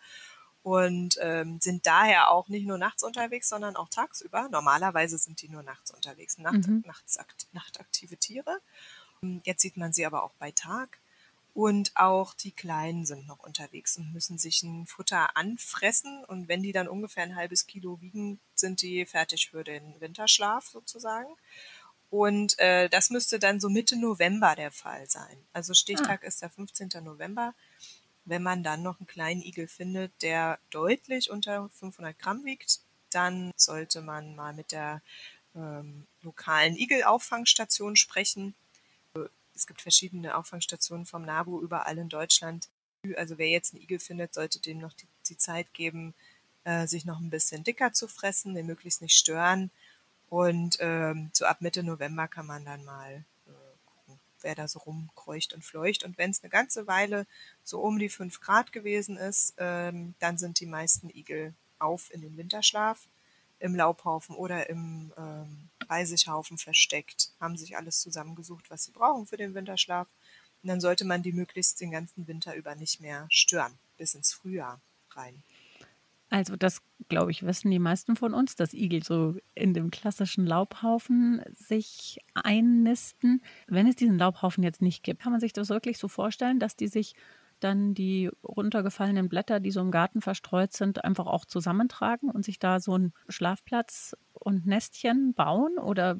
und 0.64 1.18
ähm, 1.22 1.60
sind 1.62 1.86
daher 1.86 2.32
auch 2.32 2.48
nicht 2.48 2.66
nur 2.66 2.78
nachts 2.78 3.04
unterwegs, 3.04 3.50
sondern 3.50 3.76
auch 3.76 3.90
tagsüber. 3.90 4.48
Normalerweise 4.50 5.18
sind 5.18 5.42
die 5.42 5.50
nur 5.50 5.64
nachts 5.64 5.92
unterwegs, 5.92 6.38
Nacht, 6.38 6.68
mhm. 6.68 6.84
nachts, 6.86 7.18
nachtaktive 7.52 8.18
Tiere. 8.18 8.60
Jetzt 9.44 9.62
sieht 9.62 9.78
man 9.78 9.94
sie 9.94 10.06
aber 10.06 10.24
auch 10.24 10.34
bei 10.40 10.52
Tag. 10.52 11.00
Und 11.58 11.92
auch 11.96 12.36
die 12.36 12.52
Kleinen 12.52 13.08
sind 13.08 13.26
noch 13.26 13.40
unterwegs 13.40 13.98
und 13.98 14.14
müssen 14.14 14.38
sich 14.38 14.62
ein 14.62 14.86
Futter 14.86 15.36
anfressen. 15.36 16.24
Und 16.26 16.48
wenn 16.48 16.62
die 16.62 16.72
dann 16.72 16.88
ungefähr 16.88 17.24
ein 17.24 17.36
halbes 17.36 17.66
Kilo 17.66 18.00
wiegen, 18.00 18.40
sind 18.54 18.84
die 18.84 19.08
fertig 19.08 19.50
für 19.50 19.64
den 19.64 20.00
Winterschlaf 20.00 20.68
sozusagen. 20.68 21.36
Und 22.12 22.60
äh, 22.60 22.90
das 22.90 23.10
müsste 23.10 23.40
dann 23.40 23.60
so 23.60 23.70
Mitte 23.70 23.96
November 23.98 24.56
der 24.56 24.70
Fall 24.70 25.10
sein. 25.10 25.36
Also 25.52 25.74
Stichtag 25.74 26.22
ah. 26.24 26.28
ist 26.28 26.44
der 26.44 26.52
15. 26.52 26.90
November. 27.02 27.56
Wenn 28.24 28.44
man 28.44 28.62
dann 28.62 28.84
noch 28.84 29.00
einen 29.00 29.08
kleinen 29.08 29.42
Igel 29.42 29.68
findet, 29.68 30.12
der 30.22 30.60
deutlich 30.70 31.32
unter 31.32 31.70
500 31.70 32.20
Gramm 32.20 32.46
wiegt, 32.46 32.82
dann 33.10 33.52
sollte 33.56 34.02
man 34.02 34.36
mal 34.36 34.54
mit 34.54 34.72
der 34.72 35.02
ähm, 35.56 36.06
lokalen 36.22 36.78
Igelauffangstation 36.78 37.96
sprechen 37.96 38.54
es 39.58 39.66
gibt 39.66 39.82
verschiedene 39.82 40.38
Auffangstationen 40.38 41.06
vom 41.06 41.24
NABU 41.24 41.62
überall 41.62 41.98
in 41.98 42.10
Deutschland. 42.10 42.70
Also 43.16 43.38
wer 43.38 43.50
jetzt 43.50 43.74
einen 43.74 43.82
Igel 43.82 44.00
findet, 44.00 44.34
sollte 44.34 44.62
dem 44.62 44.78
noch 44.78 44.94
die, 44.94 45.08
die 45.28 45.38
Zeit 45.38 45.74
geben, 45.74 46.14
äh, 46.64 46.86
sich 46.86 47.06
noch 47.06 47.20
ein 47.20 47.30
bisschen 47.30 47.64
dicker 47.64 47.92
zu 47.92 48.08
fressen, 48.08 48.54
den 48.54 48.68
möglichst 48.68 49.02
nicht 49.02 49.18
stören. 49.18 49.72
Und 50.30 50.78
ähm, 50.80 51.32
so 51.34 51.46
ab 51.46 51.62
Mitte 51.62 51.84
November 51.84 52.28
kann 52.28 52.46
man 52.46 52.66
dann 52.66 52.86
mal 52.86 53.24
äh, 53.48 53.52
gucken, 53.86 54.20
wer 54.42 54.54
da 54.54 54.68
so 54.68 54.80
rumkreucht 54.80 55.54
und 55.54 55.66
fleucht. 55.66 56.04
Und 56.04 56.18
wenn 56.18 56.32
es 56.32 56.44
eine 56.44 56.50
ganze 56.50 56.86
Weile 56.86 57.26
so 57.64 57.80
um 57.80 57.98
die 57.98 58.10
fünf 58.10 58.40
Grad 58.42 58.72
gewesen 58.72 59.18
ist, 59.18 59.56
ähm, 59.58 60.14
dann 60.20 60.38
sind 60.38 60.60
die 60.60 60.66
meisten 60.68 61.10
Igel 61.10 61.54
auf 61.80 62.14
in 62.14 62.22
den 62.22 62.38
Winterschlaf 62.38 63.08
im 63.60 63.74
Laubhaufen 63.74 64.36
oder 64.36 64.70
im 64.70 65.14
ähm, 65.18 65.70
Reisighaufen 65.90 66.58
versteckt, 66.58 67.32
haben 67.40 67.58
sich 67.58 67.78
alles 67.78 68.02
zusammengesucht, 68.02 68.70
was 68.70 68.84
sie 68.84 68.92
brauchen 68.92 69.28
für 69.28 69.38
den 69.38 69.54
Winterschlaf. 69.54 70.08
Und 70.64 70.70
dann 70.70 70.82
sollte 70.82 71.06
man 71.06 71.22
die 71.22 71.32
möglichst 71.32 71.80
den 71.82 71.92
ganzen 71.92 72.28
Winter 72.28 72.56
über 72.56 72.76
nicht 72.76 73.00
mehr 73.00 73.28
stören, 73.30 73.78
bis 73.98 74.16
ins 74.16 74.34
Frühjahr 74.34 74.82
rein. 75.12 75.44
Also 76.30 76.58
das, 76.58 76.82
glaube 77.08 77.32
ich, 77.32 77.46
wissen 77.46 77.72
die 77.72 77.80
meisten 77.80 78.18
von 78.18 78.34
uns, 78.34 78.56
dass 78.56 78.74
Igel 78.74 79.02
so 79.04 79.36
in 79.56 79.74
dem 79.74 79.92
klassischen 79.92 80.46
Laubhaufen 80.46 81.42
sich 81.54 82.20
einnisten. 82.34 83.42
Wenn 83.68 83.88
es 83.88 83.96
diesen 83.96 84.18
Laubhaufen 84.18 84.64
jetzt 84.64 84.82
nicht 84.82 85.04
gibt, 85.04 85.22
kann 85.22 85.32
man 85.32 85.40
sich 85.40 85.54
das 85.54 85.70
wirklich 85.70 85.98
so 85.98 86.10
vorstellen, 86.10 86.60
dass 86.60 86.76
die 86.76 86.88
sich 86.88 87.16
dann 87.60 87.94
die 87.94 88.30
runtergefallenen 88.44 89.30
Blätter, 89.30 89.60
die 89.60 89.72
so 89.72 89.80
im 89.80 89.90
Garten 89.90 90.22
verstreut 90.22 90.74
sind, 90.74 91.04
einfach 91.04 91.28
auch 91.28 91.46
zusammentragen 91.46 92.30
und 92.30 92.44
sich 92.46 92.60
da 92.60 92.80
so 92.80 92.94
einen 92.94 93.14
Schlafplatz 93.30 94.16
und 94.48 94.66
Nestchen 94.66 95.34
bauen? 95.34 95.78
Oder 95.78 96.18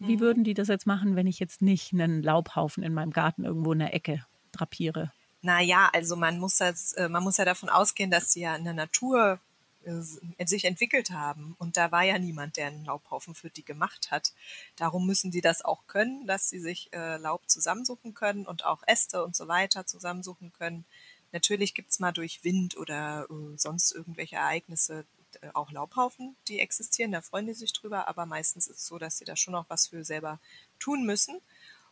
wie 0.00 0.16
mhm. 0.16 0.20
würden 0.20 0.44
die 0.44 0.54
das 0.54 0.66
jetzt 0.66 0.86
machen, 0.86 1.14
wenn 1.14 1.28
ich 1.28 1.38
jetzt 1.38 1.62
nicht 1.62 1.92
einen 1.92 2.22
Laubhaufen 2.22 2.82
in 2.82 2.92
meinem 2.92 3.12
Garten 3.12 3.44
irgendwo 3.44 3.72
in 3.72 3.78
der 3.78 3.94
Ecke 3.94 4.24
drapiere? 4.50 5.12
Naja, 5.42 5.88
also 5.92 6.16
man 6.16 6.40
muss, 6.40 6.56
das, 6.56 6.92
äh, 6.94 7.08
man 7.08 7.22
muss 7.22 7.36
ja 7.36 7.44
davon 7.44 7.68
ausgehen, 7.68 8.10
dass 8.10 8.32
sie 8.32 8.40
ja 8.40 8.56
in 8.56 8.64
der 8.64 8.74
Natur 8.74 9.38
äh, 9.84 10.44
sich 10.46 10.64
entwickelt 10.64 11.12
haben. 11.12 11.54
Und 11.60 11.76
da 11.76 11.92
war 11.92 12.02
ja 12.02 12.18
niemand, 12.18 12.56
der 12.56 12.66
einen 12.66 12.84
Laubhaufen 12.84 13.36
für 13.36 13.48
die 13.48 13.64
gemacht 13.64 14.10
hat. 14.10 14.32
Darum 14.74 15.06
müssen 15.06 15.30
die 15.30 15.40
das 15.40 15.64
auch 15.64 15.86
können, 15.86 16.26
dass 16.26 16.48
sie 16.48 16.58
sich 16.58 16.92
äh, 16.92 17.16
Laub 17.18 17.48
zusammensuchen 17.48 18.12
können 18.12 18.44
und 18.44 18.64
auch 18.64 18.82
Äste 18.88 19.24
und 19.24 19.36
so 19.36 19.46
weiter 19.46 19.86
zusammensuchen 19.86 20.52
können. 20.58 20.84
Natürlich 21.30 21.74
gibt's 21.74 22.00
mal 22.00 22.12
durch 22.12 22.42
Wind 22.42 22.76
oder 22.76 23.28
äh, 23.30 23.56
sonst 23.56 23.92
irgendwelche 23.92 24.36
Ereignisse 24.36 25.04
auch 25.54 25.70
Laubhaufen, 25.70 26.36
die 26.48 26.60
existieren, 26.60 27.12
da 27.12 27.20
freuen 27.20 27.46
die 27.46 27.54
sich 27.54 27.72
drüber, 27.72 28.08
aber 28.08 28.26
meistens 28.26 28.66
ist 28.66 28.78
es 28.78 28.86
so, 28.86 28.98
dass 28.98 29.18
sie 29.18 29.24
da 29.24 29.36
schon 29.36 29.52
noch 29.52 29.66
was 29.68 29.88
für 29.88 30.04
selber 30.04 30.38
tun 30.78 31.04
müssen. 31.04 31.40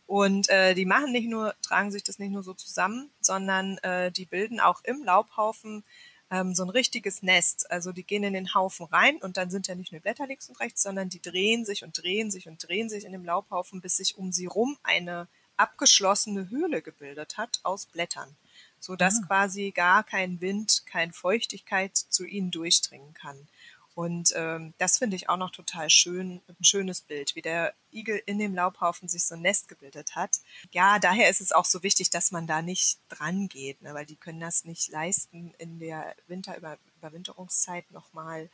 Und 0.06 0.48
äh, 0.50 0.74
die 0.74 0.84
machen 0.84 1.10
nicht 1.10 1.28
nur, 1.28 1.54
tragen 1.62 1.90
sich 1.90 2.04
das 2.04 2.18
nicht 2.18 2.30
nur 2.30 2.44
so 2.44 2.54
zusammen, 2.54 3.10
sondern 3.20 3.78
äh, 3.78 4.12
die 4.12 4.24
bilden 4.24 4.60
auch 4.60 4.82
im 4.84 5.02
Laubhaufen 5.02 5.82
ähm, 6.30 6.54
so 6.54 6.64
ein 6.64 6.70
richtiges 6.70 7.22
Nest. 7.22 7.70
Also 7.70 7.92
die 7.92 8.04
gehen 8.04 8.22
in 8.22 8.32
den 8.32 8.54
Haufen 8.54 8.86
rein 8.86 9.16
und 9.16 9.36
dann 9.36 9.50
sind 9.50 9.66
ja 9.66 9.74
nicht 9.74 9.92
nur 9.92 10.00
Blätter 10.00 10.26
links 10.26 10.48
und 10.48 10.60
rechts, 10.60 10.82
sondern 10.82 11.08
die 11.08 11.20
drehen 11.20 11.64
sich 11.64 11.82
und 11.82 12.00
drehen 12.00 12.30
sich 12.30 12.48
und 12.48 12.66
drehen 12.66 12.88
sich 12.88 13.04
in 13.04 13.12
dem 13.12 13.24
Laubhaufen, 13.24 13.80
bis 13.80 13.96
sich 13.96 14.16
um 14.16 14.32
sie 14.32 14.46
rum 14.46 14.78
eine 14.82 15.28
abgeschlossene 15.56 16.50
Höhle 16.50 16.82
gebildet 16.82 17.36
hat 17.36 17.60
aus 17.62 17.86
Blättern, 17.86 18.36
so 18.80 18.96
dass 18.96 19.20
ah. 19.22 19.26
quasi 19.26 19.70
gar 19.70 20.04
kein 20.04 20.40
Wind, 20.40 20.84
keine 20.86 21.12
Feuchtigkeit 21.12 21.96
zu 21.96 22.24
ihnen 22.24 22.50
durchdringen 22.50 23.14
kann. 23.14 23.48
Und 23.96 24.34
ähm, 24.36 24.74
das 24.76 24.98
finde 24.98 25.16
ich 25.16 25.30
auch 25.30 25.38
noch 25.38 25.50
total 25.50 25.88
schön, 25.88 26.42
ein 26.48 26.64
schönes 26.64 27.00
Bild, 27.00 27.34
wie 27.34 27.40
der 27.40 27.72
Igel 27.90 28.22
in 28.26 28.38
dem 28.38 28.54
Laubhaufen 28.54 29.08
sich 29.08 29.24
so 29.24 29.36
ein 29.36 29.40
Nest 29.40 29.68
gebildet 29.68 30.14
hat. 30.14 30.40
Ja, 30.70 30.98
daher 30.98 31.30
ist 31.30 31.40
es 31.40 31.50
auch 31.50 31.64
so 31.64 31.82
wichtig, 31.82 32.10
dass 32.10 32.30
man 32.30 32.46
da 32.46 32.60
nicht 32.60 32.98
dran 33.08 33.48
geht, 33.48 33.80
ne, 33.80 33.94
weil 33.94 34.04
die 34.04 34.16
können 34.16 34.38
das 34.38 34.66
nicht 34.66 34.90
leisten, 34.90 35.54
in 35.56 35.78
der 35.78 36.14
Winterüberwinterungszeit 36.26 37.90
nochmal 37.90 38.50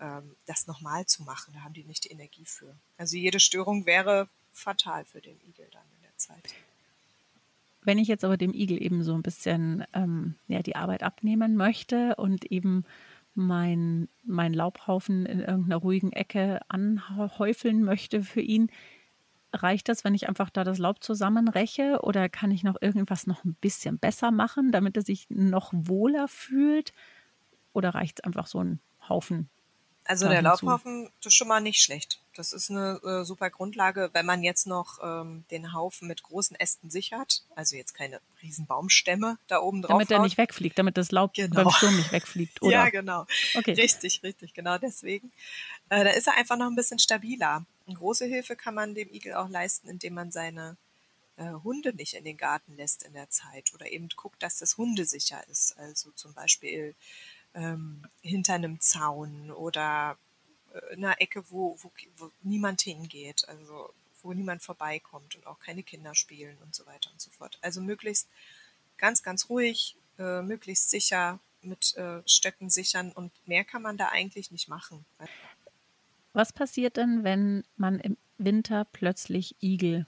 ähm, 0.00 0.34
das 0.46 0.66
nochmal 0.66 1.04
zu 1.04 1.24
machen. 1.24 1.52
Da 1.52 1.60
haben 1.60 1.74
die 1.74 1.84
nicht 1.84 2.04
die 2.04 2.10
Energie 2.10 2.46
für. 2.46 2.74
Also 2.96 3.18
jede 3.18 3.38
Störung 3.38 3.84
wäre 3.84 4.30
fatal 4.50 5.04
für 5.04 5.20
den 5.20 5.38
Igel 5.46 5.68
dann 5.70 5.84
in 5.96 6.02
der 6.04 6.16
Zeit. 6.16 6.54
Wenn 7.82 7.98
ich 7.98 8.08
jetzt 8.08 8.24
aber 8.24 8.36
dem 8.36 8.52
Igel 8.52 8.82
eben 8.82 9.02
so 9.02 9.14
ein 9.14 9.22
bisschen 9.22 9.84
ähm, 9.94 10.34
ja, 10.48 10.62
die 10.62 10.76
Arbeit 10.76 11.02
abnehmen 11.02 11.56
möchte 11.56 12.14
und 12.16 12.44
eben 12.50 12.84
mein, 13.34 14.08
mein 14.24 14.52
Laubhaufen 14.52 15.24
in 15.24 15.40
irgendeiner 15.40 15.76
ruhigen 15.76 16.12
Ecke 16.12 16.60
anhäufeln 16.68 17.82
möchte 17.82 18.22
für 18.22 18.42
ihn, 18.42 18.70
reicht 19.52 19.88
das, 19.88 20.04
wenn 20.04 20.14
ich 20.14 20.28
einfach 20.28 20.50
da 20.50 20.62
das 20.62 20.78
Laub 20.78 21.02
zusammenreche 21.02 22.00
oder 22.02 22.28
kann 22.28 22.50
ich 22.50 22.62
noch 22.62 22.76
irgendwas 22.80 23.26
noch 23.26 23.44
ein 23.44 23.56
bisschen 23.60 23.98
besser 23.98 24.30
machen, 24.30 24.72
damit 24.72 24.96
er 24.96 25.02
sich 25.02 25.26
noch 25.30 25.72
wohler 25.74 26.28
fühlt? 26.28 26.92
Oder 27.72 27.90
reicht 27.90 28.20
es 28.20 28.24
einfach 28.24 28.46
so 28.46 28.62
ein 28.62 28.80
Haufen 29.08 29.48
also 30.10 30.28
der 30.28 30.42
Laubhaufen, 30.42 31.08
ist 31.24 31.34
schon 31.34 31.48
mal 31.48 31.60
nicht 31.60 31.80
schlecht. 31.80 32.19
Das 32.40 32.54
ist 32.54 32.70
eine 32.70 32.98
äh, 33.04 33.22
super 33.22 33.50
Grundlage, 33.50 34.08
wenn 34.14 34.24
man 34.24 34.42
jetzt 34.42 34.66
noch 34.66 34.98
ähm, 35.02 35.44
den 35.50 35.74
Haufen 35.74 36.08
mit 36.08 36.22
großen 36.22 36.56
Ästen 36.58 36.88
sichert, 36.90 37.42
also 37.54 37.76
jetzt 37.76 37.92
keine 37.92 38.18
riesen 38.40 38.64
Baumstämme 38.64 39.36
da 39.46 39.60
oben 39.60 39.82
drauf. 39.82 39.90
Damit 39.90 40.10
er 40.10 40.20
nicht 40.20 40.38
wegfliegt, 40.38 40.78
damit 40.78 40.96
das 40.96 41.10
Laub 41.10 41.34
genau. 41.34 41.54
beim 41.54 41.70
Sturm 41.70 41.94
nicht 41.96 42.12
wegfliegt, 42.12 42.62
oder? 42.62 42.72
Ja, 42.72 42.88
genau. 42.88 43.26
Okay. 43.54 43.74
Richtig, 43.74 44.22
richtig, 44.22 44.54
genau 44.54 44.78
deswegen. 44.78 45.30
Äh, 45.90 46.02
da 46.02 46.10
ist 46.12 46.28
er 46.28 46.38
einfach 46.38 46.56
noch 46.56 46.68
ein 46.68 46.74
bisschen 46.74 46.98
stabiler. 46.98 47.66
Eine 47.86 47.96
große 47.96 48.24
Hilfe 48.24 48.56
kann 48.56 48.74
man 48.74 48.94
dem 48.94 49.12
Igel 49.12 49.34
auch 49.34 49.50
leisten, 49.50 49.90
indem 49.90 50.14
man 50.14 50.32
seine 50.32 50.78
äh, 51.36 51.52
Hunde 51.62 51.94
nicht 51.94 52.14
in 52.14 52.24
den 52.24 52.38
Garten 52.38 52.74
lässt 52.74 53.02
in 53.02 53.12
der 53.12 53.28
Zeit 53.28 53.74
oder 53.74 53.92
eben 53.92 54.08
guckt, 54.16 54.42
dass 54.42 54.60
das 54.60 54.78
hundesicher 54.78 55.46
ist. 55.50 55.76
Also 55.78 56.10
zum 56.12 56.32
Beispiel 56.32 56.94
ähm, 57.52 58.06
hinter 58.22 58.54
einem 58.54 58.80
Zaun 58.80 59.50
oder 59.50 60.16
einer 60.92 61.20
Ecke, 61.20 61.44
wo, 61.50 61.76
wo, 61.80 61.90
wo 62.16 62.30
niemand 62.42 62.82
hingeht, 62.82 63.48
also 63.48 63.92
wo 64.22 64.32
niemand 64.32 64.62
vorbeikommt 64.62 65.36
und 65.36 65.46
auch 65.46 65.58
keine 65.58 65.82
Kinder 65.82 66.14
spielen 66.14 66.56
und 66.58 66.74
so 66.74 66.86
weiter 66.86 67.10
und 67.10 67.20
so 67.20 67.30
fort. 67.30 67.58
Also 67.62 67.80
möglichst 67.80 68.28
ganz, 68.98 69.22
ganz 69.22 69.48
ruhig, 69.48 69.96
äh, 70.18 70.42
möglichst 70.42 70.90
sicher 70.90 71.38
mit 71.62 71.96
äh, 71.96 72.22
Stöcken 72.26 72.70
sichern 72.70 73.12
und 73.12 73.32
mehr 73.46 73.64
kann 73.64 73.82
man 73.82 73.96
da 73.96 74.08
eigentlich 74.08 74.50
nicht 74.50 74.68
machen. 74.68 75.04
Was 76.32 76.52
passiert 76.52 76.96
denn, 76.96 77.24
wenn 77.24 77.64
man 77.76 77.98
im 77.98 78.16
Winter 78.38 78.86
plötzlich 78.92 79.56
Igel 79.62 80.06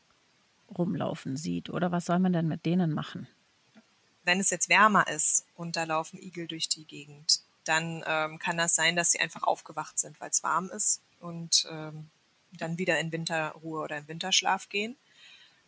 rumlaufen 0.69 1.37
sieht? 1.37 1.69
Oder 1.71 1.91
was 1.91 2.07
soll 2.07 2.19
man 2.19 2.33
denn 2.33 2.49
mit 2.49 2.65
denen 2.65 2.93
machen? 2.93 3.27
wenn 4.25 4.41
es 4.41 4.51
jetzt 4.51 4.69
wärmer 4.69 5.07
ist 5.09 5.47
und 5.55 5.77
da 5.77 5.85
laufen 5.85 6.21
Igel 6.21 6.47
durch 6.47 6.69
die 6.69 6.85
Gegend, 6.85 7.41
dann 7.65 8.05
ähm, 8.07 8.39
kann 8.39 8.57
das 8.57 8.75
sein, 8.75 8.97
dass 8.97 9.13
sie 9.13 9.21
einfach 9.21 9.43
aufgewacht 9.43 9.99
sind, 9.99 10.21
weil 10.21 10.31
es 10.31 10.43
warm 10.43 10.71
ist 10.71 11.01
und 11.21 11.67
ähm, 11.71 12.11
dann 12.53 12.79
wieder 12.79 12.99
in 12.99 13.13
Winterruhe 13.13 13.83
oder 13.83 13.99
in 13.99 14.09
Winterschlaf 14.09 14.69
gehen. 14.69 14.97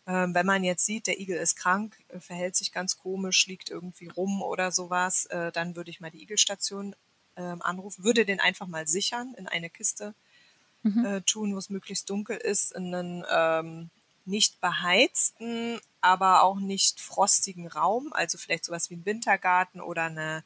Ähm, 0.07 0.35
wenn 0.35 0.45
man 0.45 0.63
jetzt 0.63 0.85
sieht, 0.85 1.07
der 1.07 1.19
Igel 1.19 1.37
ist 1.37 1.55
krank, 1.55 1.97
äh, 2.09 2.19
verhält 2.19 2.55
sich 2.55 2.71
ganz 2.71 2.97
komisch, 2.97 3.47
liegt 3.47 3.69
irgendwie 3.69 4.07
rum 4.07 4.41
oder 4.41 4.71
sowas, 4.71 5.25
äh, 5.27 5.51
dann 5.51 5.75
würde 5.75 5.89
ich 5.89 5.99
mal 5.99 6.11
die 6.11 6.21
Igelstation 6.21 6.95
ähm, 7.37 7.61
anrufen, 7.61 8.03
würde 8.03 8.25
den 8.25 8.39
einfach 8.39 8.67
mal 8.67 8.87
sichern, 8.87 9.33
in 9.37 9.47
eine 9.47 9.69
Kiste 9.69 10.13
mhm. 10.83 11.05
äh, 11.05 11.21
tun, 11.21 11.53
wo 11.55 11.57
es 11.57 11.69
möglichst 11.69 12.09
dunkel 12.09 12.37
ist, 12.37 12.71
in 12.73 12.93
einen 12.93 13.25
ähm, 13.31 13.89
nicht 14.25 14.61
beheizten, 14.61 15.79
aber 16.01 16.43
auch 16.43 16.59
nicht 16.59 16.99
frostigen 16.99 17.67
Raum, 17.67 18.13
also 18.13 18.37
vielleicht 18.37 18.65
sowas 18.65 18.89
wie 18.89 18.95
ein 18.95 19.05
Wintergarten 19.05 19.81
oder 19.81 20.03
eine 20.03 20.43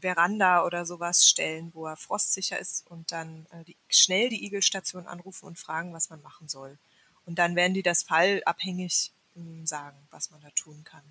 Veranda 0.00 0.64
oder 0.64 0.86
sowas 0.86 1.26
stellen, 1.28 1.70
wo 1.74 1.86
er 1.86 1.96
frostsicher 1.96 2.58
ist 2.58 2.86
und 2.90 3.12
dann 3.12 3.46
äh, 3.50 3.64
die, 3.64 3.76
schnell 3.88 4.28
die 4.28 4.44
Igelstation 4.44 5.06
anrufen 5.06 5.46
und 5.46 5.58
fragen, 5.58 5.92
was 5.92 6.10
man 6.10 6.22
machen 6.22 6.48
soll. 6.48 6.78
Und 7.26 7.38
dann 7.38 7.56
werden 7.56 7.74
die 7.74 7.82
das 7.82 8.02
fallabhängig 8.02 9.12
hm, 9.34 9.66
sagen, 9.66 9.96
was 10.10 10.30
man 10.30 10.40
da 10.42 10.50
tun 10.50 10.84
kann. 10.84 11.02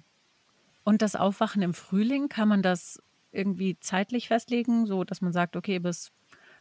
Und 0.83 1.01
das 1.01 1.15
Aufwachen 1.15 1.61
im 1.61 1.73
Frühling, 1.73 2.29
kann 2.29 2.47
man 2.47 2.61
das 2.61 3.01
irgendwie 3.31 3.77
zeitlich 3.79 4.27
festlegen, 4.27 4.85
so 4.85 5.03
dass 5.03 5.21
man 5.21 5.33
sagt, 5.33 5.55
okay, 5.55 5.79
bis 5.79 6.11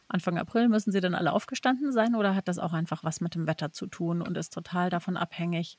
Anfang 0.07 0.37
April 0.37 0.69
müssen 0.69 0.91
sie 0.91 1.01
dann 1.01 1.15
alle 1.15 1.33
aufgestanden 1.33 1.91
sein 1.91 2.15
oder 2.15 2.35
hat 2.35 2.47
das 2.47 2.59
auch 2.59 2.73
einfach 2.73 3.03
was 3.03 3.21
mit 3.21 3.35
dem 3.35 3.47
Wetter 3.47 3.71
zu 3.71 3.87
tun 3.87 4.21
und 4.21 4.37
ist 4.37 4.53
total 4.53 4.89
davon 4.89 5.17
abhängig, 5.17 5.77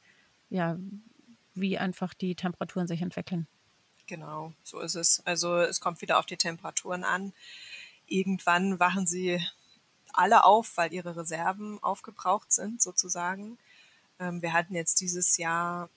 ja, 0.51 0.79
wie 1.55 1.79
einfach 1.79 2.15
die 2.15 2.35
Temperaturen 2.35 2.87
sich 2.87 3.03
entwickeln? 3.03 3.47
Genau, 4.07 4.53
so 4.63 4.81
ist 4.81 4.97
es. 4.97 5.23
Also 5.25 5.57
es 5.57 5.81
kommt 5.81 6.03
wieder 6.03 6.19
auf 6.19 6.27
die 6.27 6.37
Temperaturen 6.37 7.05
an. 7.05 7.33
Irgendwann 8.07 8.79
wachen 8.79 9.07
sie 9.07 9.41
alle 10.13 10.45
auf, 10.45 10.77
weil 10.77 10.93
ihre 10.93 11.17
Reserven 11.17 11.83
aufgebraucht 11.83 12.53
sind, 12.53 12.83
sozusagen. 12.83 13.59
Ähm, 14.21 14.43
wir 14.43 14.53
hatten 14.53 14.75
jetzt 14.75 15.01
dieses 15.01 15.39
Jahr 15.39 15.89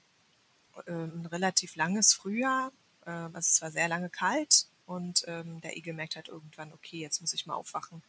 äh, 0.86 0.92
ein 0.92 1.26
relativ 1.26 1.76
langes 1.76 2.14
Frühjahr. 2.14 2.72
Äh, 3.06 3.12
also 3.12 3.40
es 3.40 3.62
war 3.62 3.72
sehr 3.72 3.90
lange 3.90 4.10
kalt 4.10 4.68
und 4.86 5.26
ähm, 5.28 5.62
der 5.62 5.76
Igel 5.78 5.94
merkt 5.94 6.16
halt 6.16 6.30
irgendwann, 6.30 6.74
okay, 6.74 7.00
jetzt 7.00 7.22
muss 7.22 7.34
ich 7.34 7.46
mal 7.46 7.56
aufwachen 7.56 8.02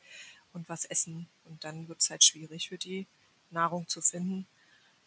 und 0.53 0.69
was 0.69 0.85
essen. 0.85 1.29
Und 1.45 1.65
dann 1.65 1.89
wird 1.89 2.01
es 2.01 2.11
halt 2.11 2.25
schwierig 2.25 2.69
für 2.69 2.79
die, 2.79 3.07
Nahrung 3.51 3.89
zu 3.89 4.01
finden. 4.01 4.47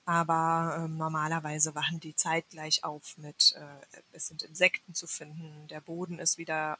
Aber 0.05 0.77
ähm, 0.79 0.97
normalerweise 0.97 1.75
wachen 1.75 1.99
die 1.99 2.15
zeitgleich 2.15 2.83
auf 2.83 3.17
mit, 3.17 3.55
äh, 3.57 3.99
es 4.13 4.27
sind 4.27 4.41
Insekten 4.41 4.93
zu 4.93 5.07
finden, 5.07 5.67
der 5.67 5.81
Boden 5.81 6.19
ist 6.19 6.37
wieder 6.37 6.79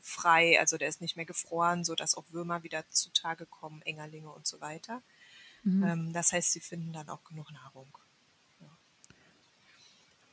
frei, 0.00 0.58
also 0.58 0.76
der 0.76 0.88
ist 0.88 1.00
nicht 1.00 1.16
mehr 1.16 1.24
gefroren, 1.24 1.84
so 1.84 1.94
dass 1.94 2.16
auch 2.16 2.24
Würmer 2.30 2.62
wieder 2.62 2.84
zutage 2.90 3.46
kommen, 3.46 3.82
Engerlinge 3.82 4.30
und 4.30 4.46
so 4.46 4.60
weiter. 4.60 5.02
Mhm. 5.62 5.84
Ähm, 5.84 6.12
das 6.12 6.32
heißt, 6.32 6.52
sie 6.52 6.60
finden 6.60 6.92
dann 6.92 7.08
auch 7.08 7.24
genug 7.24 7.50
Nahrung. 7.52 7.88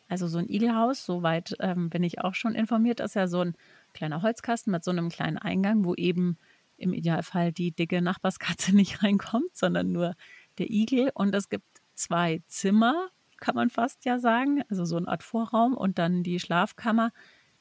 Also 0.08 0.28
so 0.28 0.38
ein 0.38 0.48
Igelhaus, 0.48 1.04
soweit 1.06 1.56
ähm, 1.60 1.89
bin 1.89 2.04
ich 2.04 2.22
auch 2.22 2.36
schon 2.36 2.54
informiert, 2.54 3.00
ist 3.00 3.15
ja 3.15 3.28
so 3.28 3.41
ein 3.41 3.56
kleiner 3.94 4.22
Holzkasten 4.22 4.72
mit 4.72 4.84
so 4.84 4.91
einem 4.91 5.10
kleinen 5.10 5.38
Eingang, 5.38 5.84
wo 5.84 5.96
eben 5.96 6.38
im 6.78 6.94
Idealfall 6.94 7.52
die 7.52 7.72
dicke 7.72 8.02
Nachbarskatze 8.02 8.72
nicht 8.76 9.04
reinkommt, 9.04 9.56
sondern 9.56 9.91
nur 9.91 10.15
der 10.58 10.70
Igel. 10.70 11.12
Und 11.13 11.34
es 11.34 11.50
gibt 11.50 11.65
zwei 11.95 12.41
Zimmer, 12.47 13.10
kann 13.39 13.55
man 13.55 13.69
fast 13.69 14.05
ja 14.05 14.19
sagen. 14.19 14.63
Also 14.69 14.86
so 14.86 14.97
eine 14.97 15.08
Art 15.08 15.23
Vorraum 15.23 15.75
und 15.75 15.99
dann 15.99 16.23
die 16.23 16.39
Schlafkammer, 16.39 17.12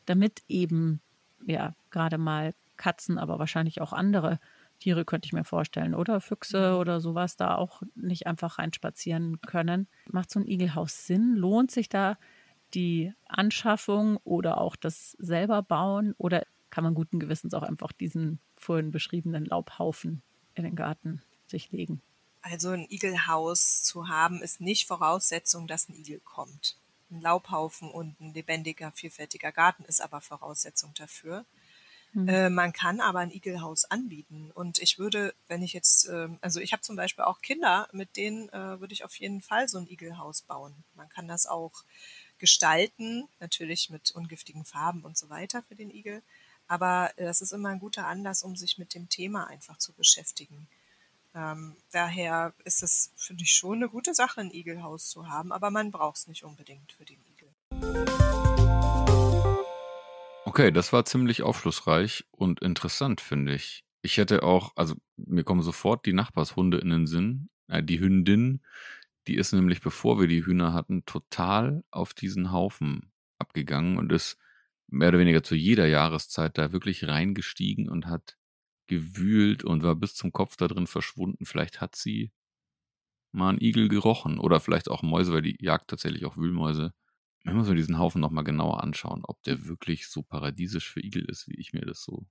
damit 0.07 0.43
eben, 0.49 1.01
ja, 1.47 1.75
gerade 1.91 2.19
mal 2.19 2.55
Katzen, 2.77 3.19
aber 3.19 3.39
wahrscheinlich 3.39 3.81
auch 3.81 3.93
andere 3.93 4.39
Tiere, 4.81 5.05
könnte 5.05 5.27
ich 5.27 5.33
mir 5.33 5.45
vorstellen, 5.45 5.95
oder 5.95 6.21
Füchse 6.21 6.73
Mhm. 6.73 6.79
oder 6.81 7.01
sowas, 7.01 7.37
da 7.37 7.55
auch 7.55 7.83
nicht 7.95 8.27
einfach 8.27 8.59
reinspazieren 8.59 9.41
können. 9.41 9.89
Macht 10.11 10.31
so 10.31 10.41
ein 10.41 10.47
Igelhaus 10.47 11.07
Sinn? 11.07 11.37
Lohnt 11.37 11.71
sich 11.71 11.89
da 11.89 12.19
die 12.75 13.13
Anschaffung 13.29 14.19
oder 14.25 14.61
auch 14.61 14.77
das 14.77 15.13
selber 15.13 15.63
bauen? 15.63 16.15
Oder 16.19 16.43
kann 16.71 16.83
man 16.85 16.95
guten 16.95 17.21
Gewissens 17.21 17.55
auch 17.55 17.63
einfach 17.63 17.93
diesen 17.93 18.41
vorhin 18.57 18.91
beschriebenen 18.91 19.45
Laubhaufen 19.45 20.23
in 20.55 20.65
den 20.65 20.75
Garten 20.75 21.23
sich 21.47 21.71
legen? 21.71 22.03
Also 22.45 22.73
ein 22.73 22.87
Igelhaus 22.91 23.83
zu 23.85 24.09
haben, 24.09 24.43
ist 24.43 24.61
nicht 24.61 24.87
Voraussetzung, 24.87 25.67
dass 25.67 25.89
ein 25.89 25.95
Igel 25.95 26.21
kommt. 26.21 26.77
Ein 27.11 27.23
Laubhaufen 27.23 27.91
und 27.91 28.21
ein 28.21 28.35
lebendiger, 28.35 28.93
vielfältiger 28.93 29.51
Garten 29.51 29.85
ist 29.87 30.03
aber 30.03 30.21
Voraussetzung 30.21 30.93
dafür. 30.93 31.47
Hm. 32.13 32.29
Äh, 32.29 32.51
man 32.51 32.75
kann 32.75 33.01
aber 33.01 33.21
ein 33.21 33.31
Igelhaus 33.31 33.87
anbieten. 33.87 34.51
Und 34.53 34.79
ich 34.79 34.99
würde, 34.99 35.35
wenn 35.49 35.63
ich 35.63 35.73
jetzt, 35.73 36.07
ähm, 36.11 36.37
also 36.43 36.61
ich 36.61 36.75
habe 36.75 36.83
zum 36.83 36.97
Beispiel 36.97 37.25
auch 37.25 37.41
Kinder, 37.41 37.89
mit 37.93 38.15
denen 38.19 38.51
äh, 38.51 38.79
würde 38.79 38.93
ich 38.93 39.07
auf 39.07 39.17
jeden 39.17 39.41
Fall 39.41 39.67
so 39.67 39.79
ein 39.79 39.89
Igelhaus 39.89 40.43
bauen. 40.43 40.75
Man 40.95 41.09
kann 41.09 41.27
das 41.27 41.47
auch 41.47 41.83
gestalten, 42.37 43.27
natürlich 43.41 43.89
mit 43.89 44.11
ungiftigen 44.11 44.67
Farben 44.67 45.01
und 45.01 45.17
so 45.17 45.31
weiter 45.31 45.63
für 45.63 45.77
den 45.77 45.91
Igel. 45.91 46.23
Aber 46.69 47.11
äh, 47.17 47.25
das 47.25 47.41
ist 47.41 47.53
immer 47.53 47.71
ein 47.71 47.81
guter 47.81 48.07
Anlass, 48.07 48.43
um 48.43 48.55
sich 48.55 48.77
mit 48.77 48.93
dem 48.93 49.09
Thema 49.09 49.47
einfach 49.47 49.79
zu 49.79 49.95
beschäftigen. 49.95 50.69
Ähm, 51.37 51.75
daher 51.91 52.55
ist 52.65 52.85
es, 52.85 53.13
finde 53.17 53.43
ich, 53.43 53.51
schon 53.51 53.79
eine 53.79 53.89
gute 53.89 54.15
Sache, 54.15 54.41
ein 54.41 54.53
Igelhaus 54.53 55.09
zu 55.09 55.29
haben, 55.29 55.51
aber 55.51 55.71
man 55.71 55.91
braucht 55.91 56.19
es 56.19 56.27
nicht 56.29 56.45
unbedingt 56.45 56.93
für 56.93 57.05
den 57.05 57.19
Igel. 57.27 57.53
Okay, 60.45 60.71
das 60.71 60.93
war 60.93 61.05
ziemlich 61.05 61.43
aufschlussreich 61.43 62.25
und 62.31 62.61
interessant, 62.61 63.21
finde 63.21 63.55
ich. 63.55 63.85
Ich 64.03 64.19
hätte 64.19 64.45
auch, 64.45 64.73
also 64.77 64.95
mir 65.17 65.43
kommen 65.43 65.63
sofort 65.63 66.07
die 66.07 66.13
Nachbarshunde 66.13 66.79
in 66.79 66.91
den 66.91 67.07
Sinn. 67.09 67.49
Äh, 67.67 67.83
die 67.83 67.99
Hündin, 67.99 68.63
die 69.27 69.35
ist 69.35 69.53
nämlich, 69.53 69.81
bevor 69.81 70.21
wir 70.21 70.29
die 70.29 70.47
Hühner 70.47 70.73
hatten, 70.73 71.05
total 71.05 71.83
auf 71.91 72.15
diesen 72.15 72.53
Haufen 72.53 73.11
abgegangen 73.39 73.99
und 73.99 74.13
ist 74.13 74.37
mehr 74.87 75.09
oder 75.09 75.19
weniger 75.19 75.43
zu 75.43 75.57
jeder 75.57 75.87
Jahreszeit 75.87 76.59
da 76.59 76.71
wirklich 76.71 77.09
reingestiegen 77.09 77.89
und 77.89 78.07
hat 78.07 78.37
gewühlt 78.87 79.65
und 79.65 79.83
war 79.83 79.95
bis 79.97 80.15
zum 80.15 80.33
Kopf 80.33 80.57
da 80.57 80.69
drin 80.69 80.87
verschwunden. 80.87 81.47
Vielleicht 81.47 81.81
hat 81.81 81.97
sie 81.97 82.33
mal 83.33 83.51
einen 83.51 83.61
Igel 83.61 83.89
gerochen 83.89 84.39
oder 84.39 84.61
vielleicht 84.61 84.89
auch 84.91 85.03
Mäuse, 85.03 85.33
weil 85.33 85.43
die 85.43 85.57
jagt 85.61 85.89
tatsächlich 85.91 86.25
auch 86.25 86.37
Wühlmäuse. 86.37 86.93
Wir 87.43 87.53
müssen 87.55 87.69
wir 87.69 87.77
diesen 87.77 87.99
Haufen 87.99 88.21
nochmal 88.21 88.45
genauer 88.45 88.83
anschauen, 88.83 89.23
ob 89.25 89.43
der 89.43 89.67
wirklich 89.67 90.09
so 90.09 90.23
paradiesisch 90.23 90.89
für 90.91 91.01
Igel 91.05 91.25
ist, 91.27 91.49
wie 91.49 91.57
ich 91.61 91.73
mir 91.73 91.83
das 91.85 92.03
so 92.03 92.27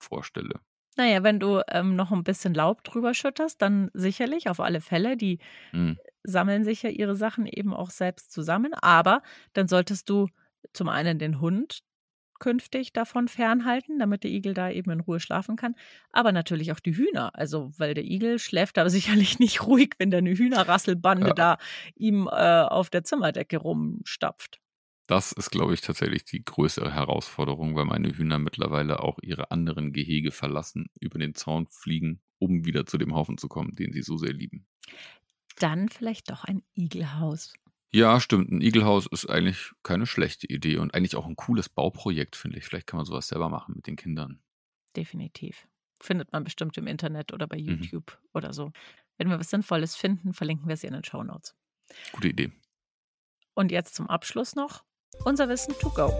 vorstelle. 0.00 0.60
Naja, 0.96 1.22
wenn 1.24 1.40
du 1.40 1.60
ähm, 1.68 1.96
noch 1.96 2.12
ein 2.12 2.22
bisschen 2.22 2.54
Laub 2.54 2.84
drüber 2.84 3.14
schütterst, 3.14 3.60
dann 3.62 3.90
sicherlich, 3.94 4.48
auf 4.48 4.60
alle 4.60 4.80
Fälle. 4.80 5.16
Die 5.16 5.38
Hm. 5.74 5.94
sammeln 6.24 6.64
sich 6.64 6.82
ja 6.82 6.90
ihre 6.90 7.16
Sachen 7.16 7.46
eben 7.46 7.74
auch 7.74 7.90
selbst 7.90 8.32
zusammen. 8.32 8.74
Aber 8.74 9.22
dann 9.54 9.68
solltest 9.68 10.08
du 10.10 10.28
zum 10.72 10.88
einen 10.88 11.18
den 11.18 11.40
Hund 11.40 11.80
künftig 12.44 12.92
davon 12.92 13.26
fernhalten, 13.26 13.98
damit 13.98 14.22
der 14.22 14.30
Igel 14.30 14.52
da 14.52 14.70
eben 14.70 14.90
in 14.90 15.00
Ruhe 15.00 15.18
schlafen 15.18 15.56
kann. 15.56 15.74
Aber 16.12 16.30
natürlich 16.30 16.72
auch 16.72 16.80
die 16.80 16.94
Hühner. 16.94 17.30
Also, 17.34 17.72
weil 17.78 17.94
der 17.94 18.04
Igel 18.04 18.38
schläft 18.38 18.76
aber 18.76 18.90
sicherlich 18.98 19.38
nicht 19.38 19.66
ruhig, 19.66 19.94
wenn 19.96 20.10
da 20.10 20.18
eine 20.18 20.36
Hühnerrasselbande 20.36 21.28
Ja. 21.28 21.32
da 21.32 21.58
ihm 21.96 22.28
äh, 22.30 22.30
auf 22.30 22.90
der 22.90 23.02
Zimmerdecke 23.02 23.56
rumstapft. 23.56 24.60
Das 25.06 25.32
ist, 25.32 25.50
glaube 25.50 25.72
ich, 25.72 25.80
tatsächlich 25.80 26.24
die 26.24 26.44
größere 26.44 26.92
Herausforderung, 26.92 27.76
weil 27.76 27.86
meine 27.86 28.08
Hühner 28.10 28.38
mittlerweile 28.38 29.00
auch 29.00 29.18
ihre 29.22 29.50
anderen 29.50 29.94
Gehege 29.94 30.30
verlassen, 30.30 30.90
über 31.00 31.18
den 31.18 31.34
Zaun 31.34 31.66
fliegen, 31.68 32.20
um 32.38 32.66
wieder 32.66 32.84
zu 32.84 32.98
dem 32.98 33.14
Haufen 33.14 33.38
zu 33.38 33.48
kommen, 33.48 33.74
den 33.74 33.92
sie 33.92 34.02
so 34.02 34.18
sehr 34.18 34.34
lieben. 34.34 34.66
Dann 35.58 35.88
vielleicht 35.88 36.30
doch 36.30 36.44
ein 36.44 36.62
Igelhaus. 36.74 37.54
Ja, 37.94 38.18
stimmt. 38.18 38.50
Ein 38.50 38.60
Igelhaus 38.60 39.06
ist 39.06 39.26
eigentlich 39.30 39.70
keine 39.84 40.04
schlechte 40.06 40.48
Idee 40.48 40.78
und 40.78 40.92
eigentlich 40.94 41.14
auch 41.14 41.26
ein 41.26 41.36
cooles 41.36 41.68
Bauprojekt, 41.68 42.34
finde 42.34 42.58
ich. 42.58 42.64
Vielleicht 42.64 42.88
kann 42.88 42.96
man 42.96 43.06
sowas 43.06 43.28
selber 43.28 43.48
machen 43.48 43.76
mit 43.76 43.86
den 43.86 43.94
Kindern. 43.94 44.40
Definitiv. 44.96 45.68
Findet 46.00 46.32
man 46.32 46.42
bestimmt 46.42 46.76
im 46.76 46.88
Internet 46.88 47.32
oder 47.32 47.46
bei 47.46 47.56
Mhm. 47.56 47.68
YouTube 47.82 48.18
oder 48.32 48.52
so. 48.52 48.72
Wenn 49.16 49.28
wir 49.30 49.38
was 49.38 49.50
Sinnvolles 49.50 49.94
finden, 49.94 50.32
verlinken 50.32 50.68
wir 50.68 50.76
sie 50.76 50.88
in 50.88 50.92
den 50.92 51.04
Show 51.04 51.22
Notes. 51.22 51.54
Gute 52.10 52.26
Idee. 52.30 52.50
Und 53.54 53.70
jetzt 53.70 53.94
zum 53.94 54.08
Abschluss 54.10 54.56
noch 54.56 54.82
unser 55.24 55.48
Wissen 55.48 55.76
to 55.78 55.88
go. 55.90 56.12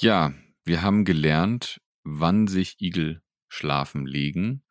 Ja, 0.00 0.32
wir 0.64 0.82
haben 0.82 1.04
gelernt, 1.04 1.80
wann 2.04 2.46
sich 2.46 2.80
Igel 2.80 3.22
schlafen 3.48 4.06
legen. 4.06 4.64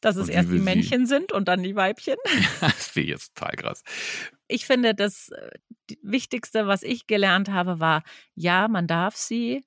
Dass 0.00 0.16
es 0.16 0.28
erst 0.28 0.48
die 0.48 0.52
wir 0.52 0.58
sie- 0.60 0.64
Männchen 0.64 1.06
sind 1.06 1.32
und 1.32 1.48
dann 1.48 1.62
die 1.62 1.74
Weibchen. 1.74 2.16
das 2.60 2.94
wäre 2.94 3.06
jetzt 3.06 3.34
total 3.34 3.56
krass. 3.56 3.82
Ich 4.46 4.64
finde, 4.66 4.94
das 4.94 5.30
äh, 5.30 5.50
Wichtigste, 6.02 6.66
was 6.66 6.82
ich 6.82 7.06
gelernt 7.06 7.48
habe, 7.50 7.80
war, 7.80 8.02
ja, 8.34 8.68
man 8.68 8.86
darf 8.86 9.16
sie 9.16 9.64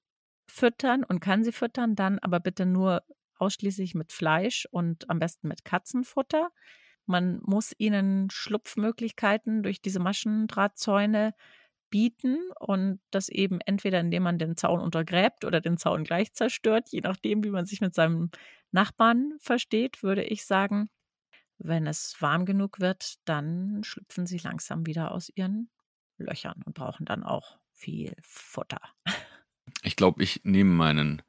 füttern 0.47 1.03
und 1.03 1.19
kann 1.19 1.43
sie 1.43 1.51
füttern, 1.51 1.95
dann 1.95 2.19
aber 2.19 2.39
bitte 2.39 2.65
nur 2.65 3.03
ausschließlich 3.37 3.95
mit 3.95 4.11
Fleisch 4.11 4.67
und 4.71 5.09
am 5.09 5.19
besten 5.19 5.47
mit 5.47 5.65
Katzenfutter. 5.65 6.49
Man 7.05 7.39
muss 7.43 7.73
ihnen 7.77 8.29
Schlupfmöglichkeiten 8.29 9.63
durch 9.63 9.81
diese 9.81 9.99
Maschendrahtzäune 9.99 11.33
bieten 11.91 12.39
und 12.59 12.99
das 13.11 13.29
eben 13.29 13.61
entweder 13.61 13.99
indem 13.99 14.23
man 14.23 14.39
den 14.39 14.57
Zaun 14.57 14.79
untergräbt 14.79 15.45
oder 15.45 15.61
den 15.61 15.77
Zaun 15.77 16.03
gleich 16.03 16.33
zerstört, 16.33 16.89
je 16.89 17.01
nachdem, 17.01 17.43
wie 17.43 17.51
man 17.51 17.67
sich 17.67 17.81
mit 17.81 17.93
seinem 17.93 18.31
Nachbarn 18.71 19.33
versteht, 19.39 20.01
würde 20.01 20.23
ich 20.23 20.45
sagen. 20.45 20.89
Wenn 21.59 21.85
es 21.85 22.19
warm 22.19 22.45
genug 22.45 22.79
wird, 22.79 23.15
dann 23.25 23.83
schlüpfen 23.83 24.25
sie 24.25 24.39
langsam 24.39 24.87
wieder 24.87 25.11
aus 25.11 25.29
ihren 25.29 25.69
Löchern 26.17 26.63
und 26.65 26.73
brauchen 26.73 27.05
dann 27.05 27.23
auch 27.23 27.59
viel 27.71 28.15
Futter. 28.21 28.81
Ich 29.83 29.95
glaube, 29.95 30.23
ich 30.23 30.41
nehme 30.43 30.71
meinen 30.71 31.21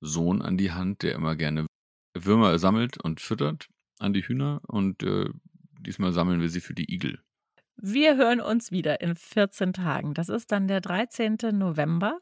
Sohn 0.00 0.42
an 0.42 0.56
die 0.56 0.72
Hand, 0.72 1.02
der 1.02 1.14
immer 1.14 1.36
gerne 1.36 1.66
Würmer 2.14 2.58
sammelt 2.58 3.02
und 3.02 3.20
füttert 3.20 3.68
an 3.98 4.12
die 4.12 4.22
Hühner 4.22 4.60
und 4.66 5.02
äh, 5.02 5.28
diesmal 5.80 6.12
sammeln 6.12 6.40
wir 6.40 6.48
sie 6.48 6.60
für 6.60 6.74
die 6.74 6.92
Igel. 6.92 7.22
Wir 7.76 8.16
hören 8.16 8.40
uns 8.40 8.70
wieder 8.70 9.00
in 9.00 9.16
14 9.16 9.72
Tagen. 9.72 10.14
Das 10.14 10.28
ist 10.28 10.52
dann 10.52 10.68
der 10.68 10.80
13. 10.80 11.38
November. 11.52 12.20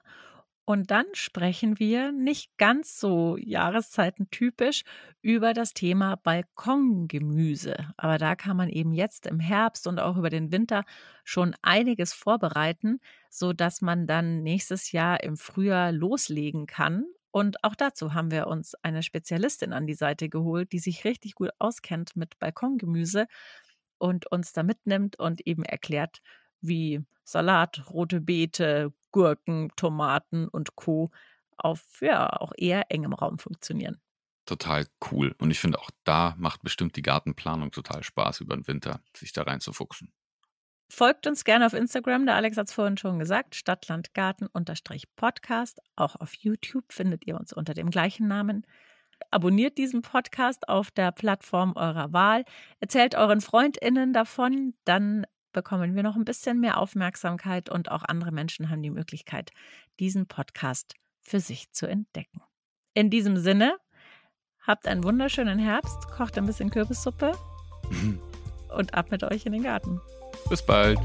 Und 0.64 0.90
dann 0.92 1.06
sprechen 1.12 1.78
wir 1.80 2.12
nicht 2.12 2.56
ganz 2.56 2.98
so 2.98 3.36
jahreszeitentypisch 3.36 4.84
über 5.20 5.54
das 5.54 5.74
Thema 5.74 6.16
Balkongemüse. 6.16 7.76
Aber 7.96 8.16
da 8.16 8.36
kann 8.36 8.56
man 8.56 8.68
eben 8.68 8.92
jetzt 8.92 9.26
im 9.26 9.40
Herbst 9.40 9.86
und 9.88 9.98
auch 9.98 10.16
über 10.16 10.30
den 10.30 10.52
Winter 10.52 10.84
schon 11.24 11.54
einiges 11.62 12.12
vorbereiten, 12.12 13.00
sodass 13.28 13.82
man 13.82 14.06
dann 14.06 14.42
nächstes 14.42 14.92
Jahr 14.92 15.22
im 15.22 15.36
Frühjahr 15.36 15.90
loslegen 15.90 16.66
kann. 16.66 17.06
Und 17.32 17.64
auch 17.64 17.74
dazu 17.74 18.14
haben 18.14 18.30
wir 18.30 18.46
uns 18.46 18.74
eine 18.82 19.02
Spezialistin 19.02 19.72
an 19.72 19.86
die 19.86 19.94
Seite 19.94 20.28
geholt, 20.28 20.72
die 20.72 20.78
sich 20.78 21.04
richtig 21.04 21.34
gut 21.34 21.50
auskennt 21.58 22.14
mit 22.14 22.38
Balkongemüse 22.38 23.26
und 24.02 24.26
uns 24.26 24.52
da 24.52 24.62
mitnimmt 24.64 25.16
und 25.20 25.46
eben 25.46 25.64
erklärt, 25.64 26.20
wie 26.60 27.04
Salat, 27.22 27.88
rote 27.88 28.20
Beete, 28.20 28.92
Gurken, 29.12 29.70
Tomaten 29.76 30.48
und 30.48 30.74
Co. 30.74 31.12
auf 31.56 32.00
ja 32.00 32.40
auch 32.40 32.50
eher 32.56 32.90
engem 32.90 33.12
Raum 33.12 33.38
funktionieren. 33.38 34.00
Total 34.44 34.88
cool. 35.12 35.36
Und 35.38 35.52
ich 35.52 35.60
finde 35.60 35.78
auch 35.78 35.92
da 36.02 36.34
macht 36.36 36.64
bestimmt 36.64 36.96
die 36.96 37.02
Gartenplanung 37.02 37.70
total 37.70 38.02
Spaß 38.02 38.40
über 38.40 38.56
den 38.56 38.66
Winter, 38.66 39.00
sich 39.16 39.32
da 39.32 39.44
reinzufuchsen. 39.44 40.12
Folgt 40.90 41.28
uns 41.28 41.44
gerne 41.44 41.64
auf 41.64 41.74
Instagram, 41.74 42.26
der 42.26 42.34
Alex 42.34 42.56
hat 42.56 42.66
es 42.66 42.74
vorhin 42.74 42.98
schon 42.98 43.20
gesagt, 43.20 43.54
Stadtlandgarten-Podcast. 43.54 45.80
Auch 45.94 46.16
auf 46.16 46.34
YouTube 46.34 46.92
findet 46.92 47.24
ihr 47.28 47.38
uns 47.38 47.52
unter 47.52 47.72
dem 47.72 47.90
gleichen 47.90 48.26
Namen. 48.26 48.66
Abonniert 49.32 49.78
diesen 49.78 50.02
Podcast 50.02 50.68
auf 50.68 50.90
der 50.90 51.10
Plattform 51.10 51.72
eurer 51.74 52.12
Wahl. 52.12 52.44
Erzählt 52.80 53.14
euren 53.14 53.40
FreundInnen 53.40 54.12
davon, 54.12 54.74
dann 54.84 55.26
bekommen 55.52 55.96
wir 55.96 56.02
noch 56.02 56.16
ein 56.16 56.26
bisschen 56.26 56.60
mehr 56.60 56.76
Aufmerksamkeit 56.78 57.70
und 57.70 57.90
auch 57.90 58.04
andere 58.04 58.30
Menschen 58.30 58.68
haben 58.68 58.82
die 58.82 58.90
Möglichkeit, 58.90 59.50
diesen 59.98 60.26
Podcast 60.26 60.94
für 61.22 61.40
sich 61.40 61.72
zu 61.72 61.86
entdecken. 61.86 62.42
In 62.92 63.08
diesem 63.08 63.38
Sinne, 63.38 63.78
habt 64.60 64.86
einen 64.86 65.02
wunderschönen 65.02 65.58
Herbst, 65.58 66.08
kocht 66.08 66.36
ein 66.36 66.44
bisschen 66.44 66.70
Kürbissuppe 66.70 67.32
und 68.76 68.94
ab 68.94 69.10
mit 69.10 69.24
euch 69.24 69.46
in 69.46 69.52
den 69.52 69.62
Garten. 69.62 69.98
Bis 70.50 70.64
bald. 70.64 70.98